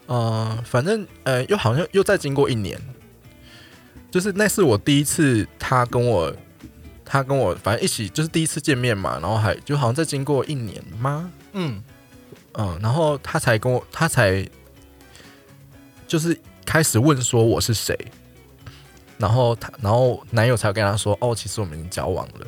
[0.08, 2.80] 呃，反正呃，又好像又再经过一年，
[4.10, 6.34] 就是那是我第一次他跟我，
[7.06, 11.30] 他跟我反正一起就是第一次见面嘛，然后还就好像再经过一年吗？
[11.54, 11.84] 嗯，
[12.54, 14.48] 嗯，然后他才跟我，他才
[16.12, 17.98] 就是开始问说我是谁，
[19.18, 22.48] 然后他，然后男友才跟他说，哦，其实我们已经交往了。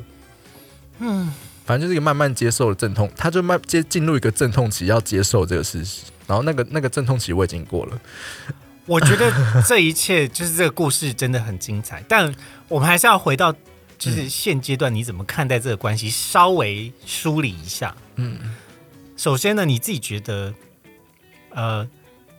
[0.98, 1.32] 嗯，
[1.64, 6.02] 反正就是一个慢慢接受的阵痛，他就慢接进入一个阵痛期，要接受这个事实。
[6.26, 7.98] 然后那个那个阵痛期我已经过了，
[8.84, 9.32] 我觉得
[9.66, 12.34] 这一切就是这个故事真的很精彩， 但
[12.68, 13.50] 我们还是要回到
[13.98, 17.96] 就是现阶段你怎么看待这个关系，稍微梳理一下。
[18.16, 18.54] 嗯，
[19.16, 20.52] 首先呢，你自己觉得，
[21.48, 21.88] 呃，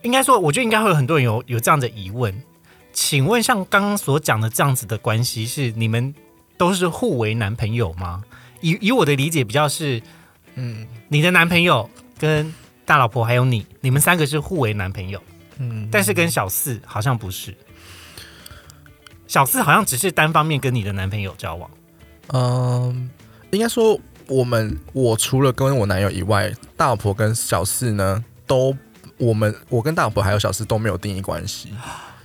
[0.06, 2.32] 应该说，我觉得应该会有很多人有有这样的疑问。
[2.92, 6.14] 请问，像刚刚所讲的这样子的关系，是你们
[6.56, 8.22] 都是互为男朋友吗？
[8.62, 10.00] 以以我的理解，比较是
[10.54, 12.54] 嗯你的男朋友跟
[12.86, 15.20] 大老婆还有你，你们三个是互为男朋友，
[15.58, 17.54] 嗯，但是跟小四好像不是。
[19.26, 21.70] 小四好像只是单方面跟你的男朋友交往，
[22.28, 23.10] 嗯，
[23.50, 23.98] 应该说
[24.28, 28.74] 我们我除了跟我男友以外，大老婆跟小四呢都
[29.18, 31.72] 我们我跟大老婆还有小四都没有定义关系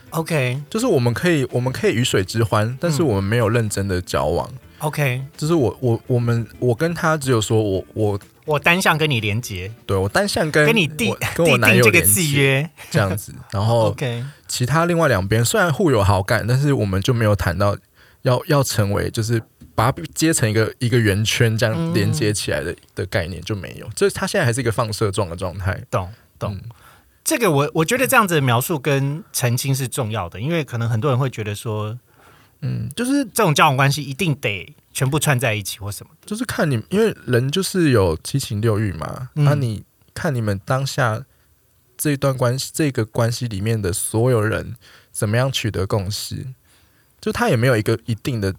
[0.09, 0.61] ，OK。
[0.69, 4.49] 就是我们可以我们可以鱼水之欢，但是嗯我们没有认真的交往。
[4.79, 12.67] OK，就是我我我们我跟他只有说我我我单向跟你连接，对我单向跟跟你缔我 跟我男友这个契约。
[12.89, 17.77] 这样子，然后 OK，其他另外两边虽然互有好感，但是我们就没有谈到
[18.23, 19.39] 要要成为就是
[19.75, 21.93] 把它接成一个一个圆圈这样嗯。
[21.93, 25.79] 连接起来的、的概念就没有，就是他现在还是一个放射状的状态。
[25.91, 26.55] 懂懂。
[26.55, 26.61] 嗯
[27.23, 31.97] 这个我我觉得这样子的描述跟澄清是重要的，因为可能很多人会觉得说，
[32.61, 36.27] 嗯，就是这种交往关系一定得全部串在一起或什么的。
[36.27, 41.23] 就是看你，因为人就是有七情六欲嘛，嗯那、你看你们当下
[41.95, 44.75] 这一段关系，这个关系里面的所有人
[45.11, 46.47] 怎么样取得共识，
[47.21, 48.53] 就他也没有一个一定的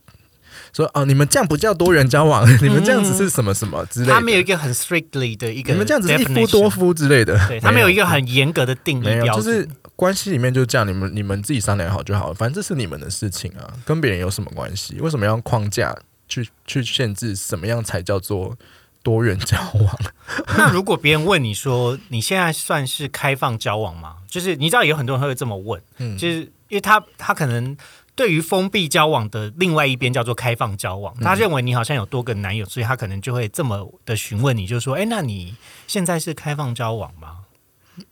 [0.73, 9.45] 说哦，你们这样不叫多元交往， 你们这样子是什么什么之类的，他没有一个很 strictly 的一个，你们这样子是一夫多，夫之类的，对他没有一个很严格的定义没有，标准。
[9.45, 14.99] 就是关系里面就这样，你们你们自己商量好就好了，反正这是你们的事情啊，跟别人有什么关系？
[15.01, 15.95] 为什么要用框架
[16.29, 18.57] 去去限制什么样才叫做
[19.03, 19.99] 多元交往？
[20.57, 24.17] 那如果别人问你说你现在算是开放交往吗？
[24.27, 27.77] 就是你知道有很多人会这么问，嗯就是因为他他可能
[28.15, 31.25] 对于封闭交往的另外一边叫做开放交往，嗯。
[31.25, 35.57] 他认为你好像有多个男友，所以他可能就会这么的询问你，就说：“哎，那你
[35.87, 37.39] 现在是开放交往吗？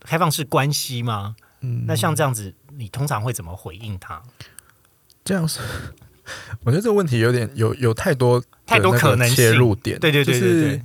[0.00, 1.84] 开放式关系吗？”嗯。
[1.86, 4.22] 那像这样子，你通常会怎么回应他？
[5.22, 5.60] 这样是，
[6.64, 9.36] 我觉得这个问题有点有有太多太多可能性。
[9.36, 10.82] 切入点，对对对对，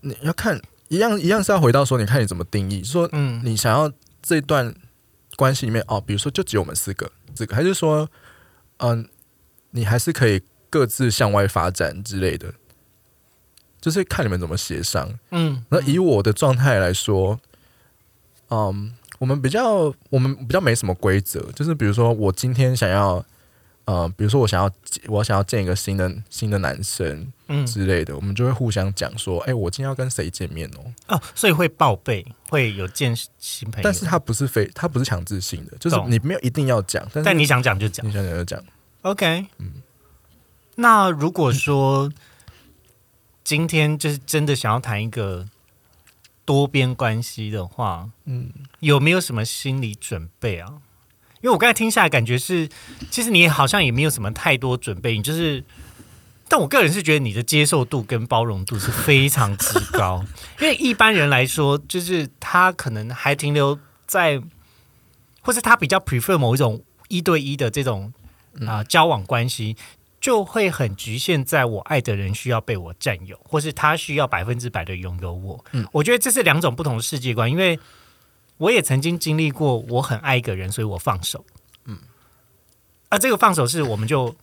[0.00, 0.58] 你要看
[0.88, 3.42] 一样一样是要回到说，你看你怎么定义，说嗯。
[3.44, 4.74] 你想要这段
[5.36, 8.08] 关系里面哦，比如说就只有我们四个，这个还是说，
[8.82, 9.08] 嗯、
[9.70, 12.52] 你还是可以各自向外发展之类的，
[13.80, 15.18] 就是看你们怎么协商。
[15.30, 17.40] 嗯，那以我的状态来说，
[18.50, 23.24] 嗯，我们比较我们比较没什么规则，就是比如说我今天想要，
[23.84, 24.70] 呃，比如说我想要
[25.08, 30.92] 我想要见一个新的新的男生嗯之类的，我们就会互相讲说，哎、我今天要跟谁见面哦。
[31.08, 38.06] 哦，所以会报备，会有见新朋友，但是他不是非他不是强制性的，就是你没有一定要讲，但但你想讲就讲。
[38.06, 38.62] 你想讲就讲。
[39.02, 39.46] OK，
[40.76, 42.12] 那如果说
[43.42, 45.48] 今天就是真的想要谈一个
[46.44, 50.74] 多边关系的话，嗯，有没有什么心理准备啊？
[51.42, 52.66] 因为我刚才听下来感觉是，
[53.10, 55.62] 其实你好像也没有什么太多准备，你就是。
[56.48, 60.22] 但我个人是觉得你的接受度跟包容度是非常之高，
[60.60, 64.38] 因为一般人来说，就是他可能还停留在，
[65.40, 68.12] 或是他比较 prefer 某一种一对一的这种
[68.66, 69.78] 啊、交往关系，
[70.20, 75.64] 就会很局限在我爱的人需要被我占有，或是他需要百分之百的拥有我。
[75.72, 77.80] 嗯我觉得这是两种不同的世界观，因为
[78.58, 81.44] 我也曾经经历过，我很爱一个人，所以我放手。
[81.86, 81.98] 嗯，
[83.08, 84.34] 而这个放手是我们就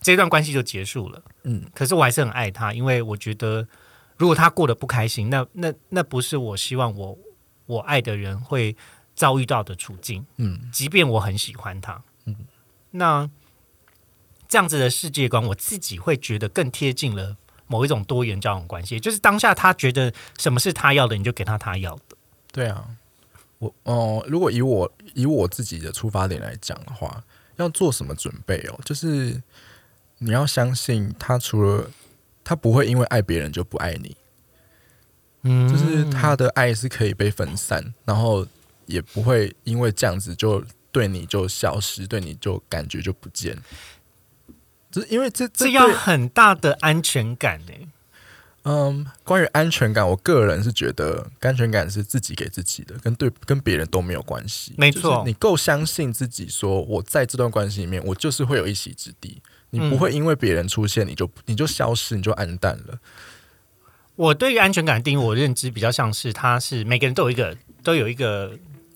[0.00, 1.22] 这段关系就结束了。
[1.44, 3.66] 嗯，可是我还是很爱他，因为我觉得
[4.16, 7.18] 如果他过得不开心，那那那不是我希望我
[7.66, 8.76] 我爱的人会
[9.14, 10.26] 遭遇到的处境。
[10.36, 12.34] 嗯，即便我很喜欢他，嗯，
[12.90, 13.30] 那
[14.48, 22.16] 这样子的世界观，我自己会觉得更贴近了某一种多元交往关系，就是当下他觉得什么是他要的，你就给他他要的。
[22.50, 22.88] 对啊，
[23.58, 27.24] 我哦，如果以我以我自己的出发点来讲的话，
[27.56, 28.78] 要做什么准备哦？
[28.84, 29.42] 就是
[30.18, 31.90] 你要相信他，除了
[32.44, 34.16] 他不会因为爱别人就不爱你，
[35.42, 38.46] 嗯就是他的爱是可以被分散，然后
[38.86, 43.56] 也不会因为这样子就对你就消失，对你就感觉就不见。
[44.90, 47.72] 就是因为这这这要很大的安全感呢、
[48.70, 54.74] 嗯，关于安全感，我个人是觉得安全感是自己给自己的，跟对跟别人都没有关系。
[54.76, 59.40] 没错就是你够相信自己，说我在这段关系里面，我就是会有一席之地。
[59.70, 59.88] 你嗯。
[59.88, 62.98] 不会因为别人出现，你就你就消失，你就暗淡了。
[64.16, 68.52] 我对于安全感的定义，我认知比较像是它是每个人都有一个都有一个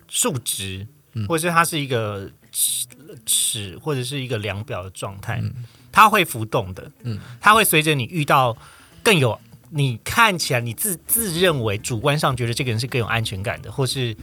[0.06, 1.26] 数值，嗯。
[1.26, 2.86] 或者是它是一个尺
[3.24, 5.64] 尺或者是一个量表的状态，嗯。
[5.90, 7.18] 它会浮动的，嗯。
[7.40, 8.54] 它会随着你遇到
[9.02, 9.40] 更有
[9.74, 14.14] 你看起来你自自认为主观上觉得这个人是更有安全感的，或是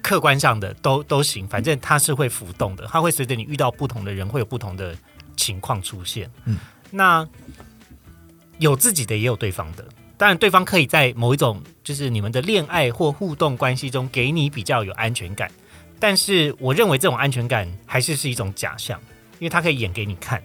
[0.00, 4.94] 客观上的都都行，反正他是会浮动的，他会随着你遇到不同的人，会有不同的
[5.36, 6.30] 情况出现。
[6.44, 6.58] 嗯，
[6.92, 7.28] 那
[8.58, 9.84] 有自己的，也有对方的。
[10.16, 15.50] 当然，对方可以在某一种就是你们的恋爱或互动关系中给你比较有安全感，
[15.98, 19.00] 但是我认为这种安全感还是是一种假象，
[19.40, 20.40] 因为他可以演给你看。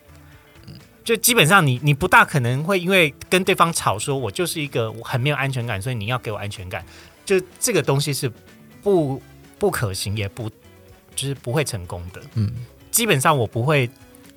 [1.09, 6.85] 就基本上你你不大可能会因为跟对方吵说我就是一个我很没有安全感，所以你要给我安全感，
[7.25, 8.31] 就这个东西是
[8.83, 9.19] 不
[9.57, 10.47] 不可行，也不
[11.15, 12.21] 就是不会成功的。
[12.35, 12.53] 嗯，
[12.91, 13.89] 基本上我不会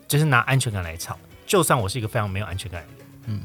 [0.08, 3.40] 就是拿安全感来吵，就算我是一个非常没有安全感的人，嗯，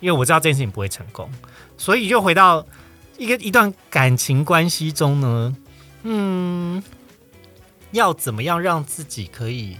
[0.00, 1.30] 因为我知道这件事情不会成功，
[1.78, 2.66] 所以又回到
[3.18, 5.56] 一个一段感情关系中呢，
[6.02, 6.82] 嗯，
[7.92, 9.76] 要怎么样让自己可以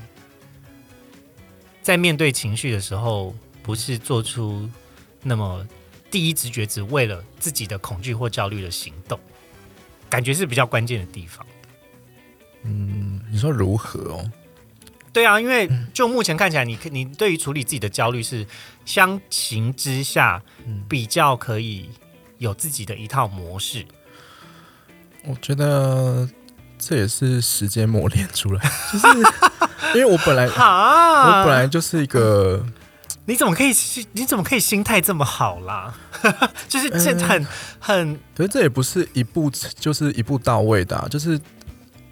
[1.83, 4.69] 在面对情绪的时候，不是做出
[5.23, 5.67] 那么
[6.11, 9.19] 第一直觉只为了自己的恐惧或焦虑的行动，
[10.09, 11.45] 感觉是比较关键的地方。
[12.65, 14.31] 嗯你说如何哦？
[15.13, 18.47] 对啊，因为就目前看起来你，你对于处理自己的焦虑是
[18.85, 20.43] 相形之下
[20.89, 21.91] 比较可以
[22.39, 23.85] 有自己的一套模式。
[25.25, 26.29] 我觉得
[26.85, 29.07] 这也是时间磨练出来，就是
[29.95, 32.65] 因为我本来 啊我本来就是一个
[33.27, 33.73] 你怎么可以
[34.13, 35.95] 你怎么可以心态这么好啦？
[36.69, 37.47] 就是这很
[37.79, 41.41] 很，可是这也不是一步就是一步到位的、啊，就是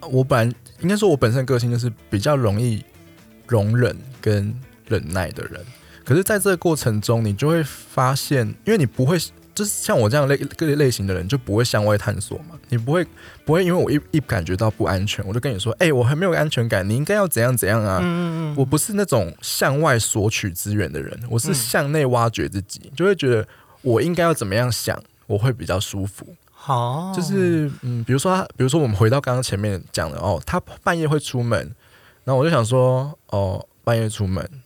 [0.09, 2.83] 我本来应该说，我本身个性就是比较容易
[3.47, 4.55] 容忍跟
[4.87, 5.61] 忍耐的人。
[6.03, 9.19] 可是，在这个过程中，你就会发现，因为你不会，
[9.53, 12.59] 就是像我这样类各类型的人，就不会向外探索嘛。
[12.69, 13.05] 你不会
[13.45, 17.99] 不会因为我一一感觉到不安全，我就跟你说，哎、我还没有安全感，你应该要怎样怎样啊。
[18.01, 23.45] 嗯嗯嗯，我不是那种向外索取资源的人，我是向内挖掘自己，就会觉得
[23.81, 24.97] 我应该要怎么样想，
[25.27, 26.25] 我会比较舒服。
[26.63, 31.59] 好，就是嗯，比如说他，比如说我们回到刚刚前面讲的哦，他半夜会出门，
[32.23, 34.61] 然后我就想说，哦，半夜出门，嗯，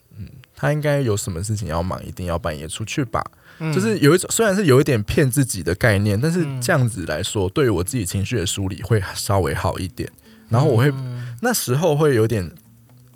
[0.55, 3.23] 他应该有什么事情要忙，一定要半夜出去吧？
[3.59, 10.09] 嗯就是有一种虽然是有一点骗自己的概念，但是这样子来说，对于我自己情绪的梳理会稍微好一点。
[10.49, 12.49] 然后我会、嗯那时候会有点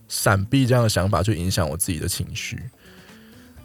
[0.07, 2.59] 闪避这样的想法，去影响我自己的情绪。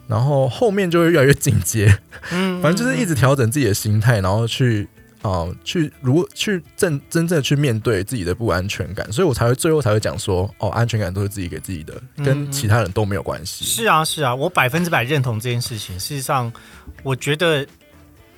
[0.07, 1.99] 然后后面就会越来越紧接，
[2.31, 4.87] 嗯 反正就是一直调整自己的心态，然后去
[5.25, 13.65] 哦、去如去正真正地去面对自己的不安全感，所以我才会最后才会讲说，哦，安全感都是自己给自己的，跟其他人都没有关系。
[13.65, 15.99] 是啊，是啊，我百分之百认同这件事情。
[15.99, 16.53] 事实上，
[17.01, 17.65] 我觉得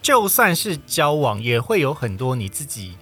[0.01, 2.95] 就算是交往，也会有很多你自己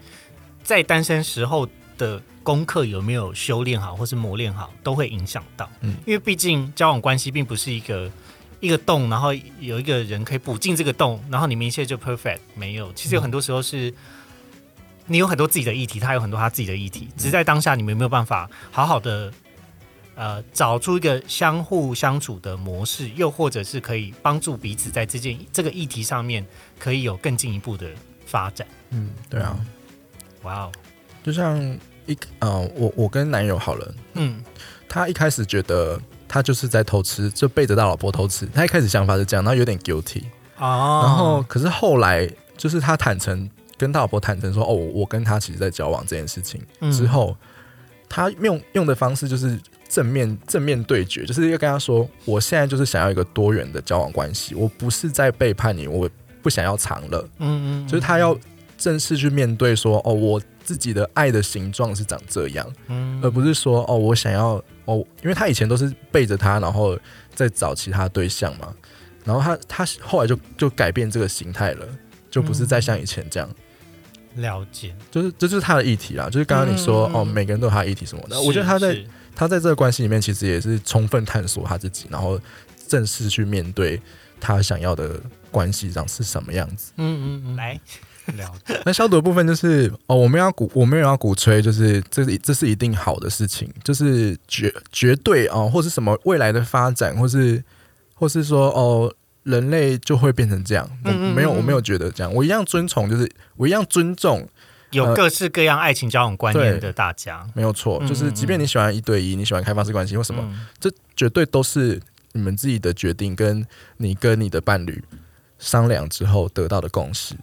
[0.63, 1.67] 在单身时候
[1.97, 5.69] 的功课有没有修炼好，或是磨练好，都会影响到。
[5.81, 8.09] 嗯因为毕竟交往关系并不是一个
[8.60, 12.39] 一个洞，然后有一个人可以补进这个洞，然后你们一切就 perfect。
[12.56, 13.93] 没有，其实有很多时候是。
[15.08, 19.32] 你有很多自己的议题，他有很多他自己的议题，只是在当下你们有没有办法好好的
[20.16, 26.43] 呃，找出一个相互相处的模式，又或者是可以帮助彼此在这件这个议题上面
[26.80, 27.88] 可以有更进一步的
[28.26, 28.68] 发展。
[28.89, 29.56] 嗯，对啊，
[30.41, 30.72] 哇哦，
[31.24, 31.62] 就像
[32.08, 34.43] 一呃，我我跟男友好了，嗯
[34.89, 36.01] 他一开始觉得
[36.36, 40.21] 他就是在偷吃，就背着大老婆偷吃，他一开始想法是这样，然后有点 guilty，
[40.57, 46.61] 哦，然后可是后来就是他坦诚跟大老婆坦诚说，哦，我跟他其实在交往这件事情。
[46.81, 46.91] 嗯。
[46.91, 47.33] 之后，
[48.09, 49.57] 他用用的方式就是
[49.88, 56.09] 正面正面对决，就是要跟他说，我现在就是想要一个多元的交往关系，我不是在背叛你，我
[56.41, 58.38] 不想要长了，嗯嗯，就是他要
[58.77, 66.99] 正式去面对说，哦，我自己的爱的形状是长这样，嗯而不是说，哦，我想要哦，因为他以前都是背着他，然后
[67.34, 68.74] 再找其他对象嘛，
[69.24, 71.88] 然后他他后来就就改变这个形态了，
[72.32, 73.47] 就不是再像以前这样。
[74.38, 74.93] 了解。
[75.09, 78.36] 就是这就是他的议题啦，就是刚刚你说、嗯哦，每个人都有他的议题什么的。
[78.36, 82.38] 是我觉得他在他在这个关系里面，其实也是充分探索他自己，然后
[82.88, 84.01] 正式去面对
[84.39, 86.91] 他想要的关系长是什么样子。
[86.97, 87.80] 嗯嗯嗯，来
[88.38, 88.82] 了解。
[88.86, 97.63] 那消毒的部分就是哦，我们要鼓，我们也要鼓吹，就是这是这是一定好的事情，就是绝绝对哦，或是什么未来的发展，或是
[98.13, 99.13] 或是说哦，
[99.43, 100.89] 人类就会变成这样。
[101.03, 104.47] 我没有，我没有觉得这样，我一样尊崇，就是我一样尊重，
[104.91, 112.01] 有各式各样爱情交往观念的大家，没有错，嗯就是即便你喜欢一对一，你喜欢开放式关系或什么，嗯这绝对都是
[112.34, 113.65] 你们自己的决定，跟
[113.97, 115.03] 你跟你的伴侣
[115.59, 117.36] 商量之后得到的共识。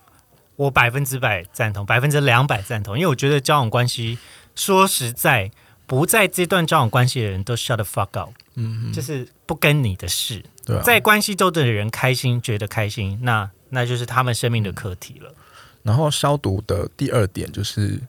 [0.56, 4.18] 我百分之百赞同，百分之两百赞同，因为我觉得交往关系，
[4.54, 5.50] 说实在，
[5.86, 10.44] 不在这段交往关系的人都 shut the fuck up，嗯，就是不跟你的事。
[10.64, 10.82] 对啊。
[10.82, 15.34] 在关系中的人开心，觉得开心，那那就是他们生命的课题了。
[15.82, 18.00] 然后消毒的第二点就是，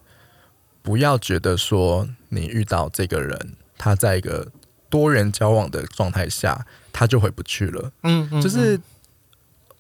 [0.81, 4.51] 不要觉得说你遇到这个人，他在一个
[4.89, 7.91] 多人交往的状态下，他就回不去了。
[8.03, 8.79] 嗯，嗯就是，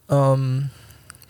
[0.07, 0.69] 嗯，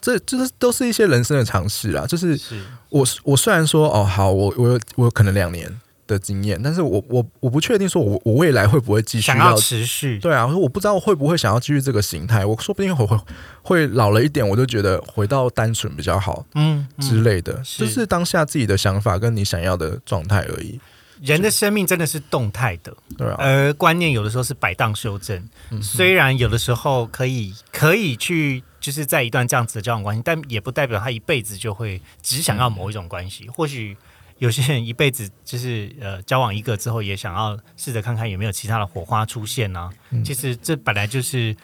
[0.04, 2.06] 这就是都是一些人生的尝试啦。
[2.06, 5.72] 就是是我我虽然说哦好，我我有我有可能两年
[6.06, 10.20] 的经验，但是我我我不确定说我我未来会不会继续想要持续。
[10.20, 13.18] 对啊，我说我不知道会不会想要继续这个形态，我说不定会会
[13.62, 20.78] 会老了一点，我就觉得回到单纯比较好，嗯之类的，就是当下自己的想法跟你想要的状态而已。
[21.24, 25.41] 人的生命真的是动态的，对啊，而观念有的时候是摆荡修正。
[25.82, 33.47] 虽然有的时候可以可以去，就是在一段这样子的交往关系，但也不代表他一辈子就会只想要某一种关系。
[33.47, 33.95] 或许
[34.39, 39.89] 有些人一辈子就是呃交往一个之后，也想要试着看看有没有其他的火花出现呢？
[40.26, 41.55] 其实这本来就是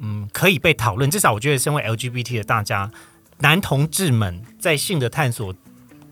[0.00, 1.08] 嗯可以被讨论。
[1.08, 2.90] 至少我觉得，身为 LGBT 的大家，
[3.38, 5.54] 男同志们在性的探索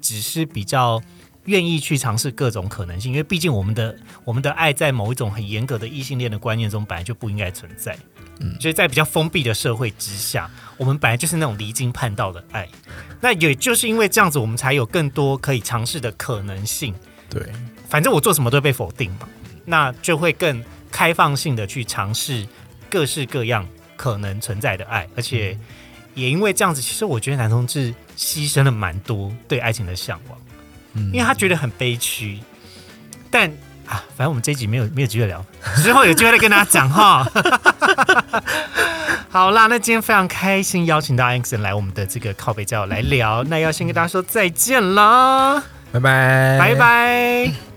[0.00, 1.02] 只是比较。
[1.46, 7.96] 愿意去尝试各种可能性，因为毕竟我们的我们的爱在某一种很严格的异性恋的观念中本来就不应该存在，
[8.40, 12.68] 嗯，所以在比较封闭的社会之下，我们本来就是那种离经叛道的爱，
[13.20, 16.94] 那也就是因为这样子，我们才有更多可以尝试的可能性。
[17.28, 17.42] 对，
[17.88, 19.28] 反正我做什么都被否定嘛，
[19.64, 22.46] 那就会更开放性的去尝试
[22.88, 25.58] 各式各样可能存在的爱，而且
[26.14, 30.38] 也因为这样子，其实我觉得男同志牺牲了蛮多对爱情的向往。
[31.12, 32.38] 因为他觉得很悲屈，
[33.30, 33.48] 但
[33.86, 35.44] 啊，反正我们这一集没有没有机会聊，
[35.82, 37.26] 之后有机会再跟大家讲哈。
[39.28, 47.73] 好啦，那今天非常开心邀请到 Anson 来我们的这个靠北教来聊，那要先跟大家说再见啦，拜拜，拜拜。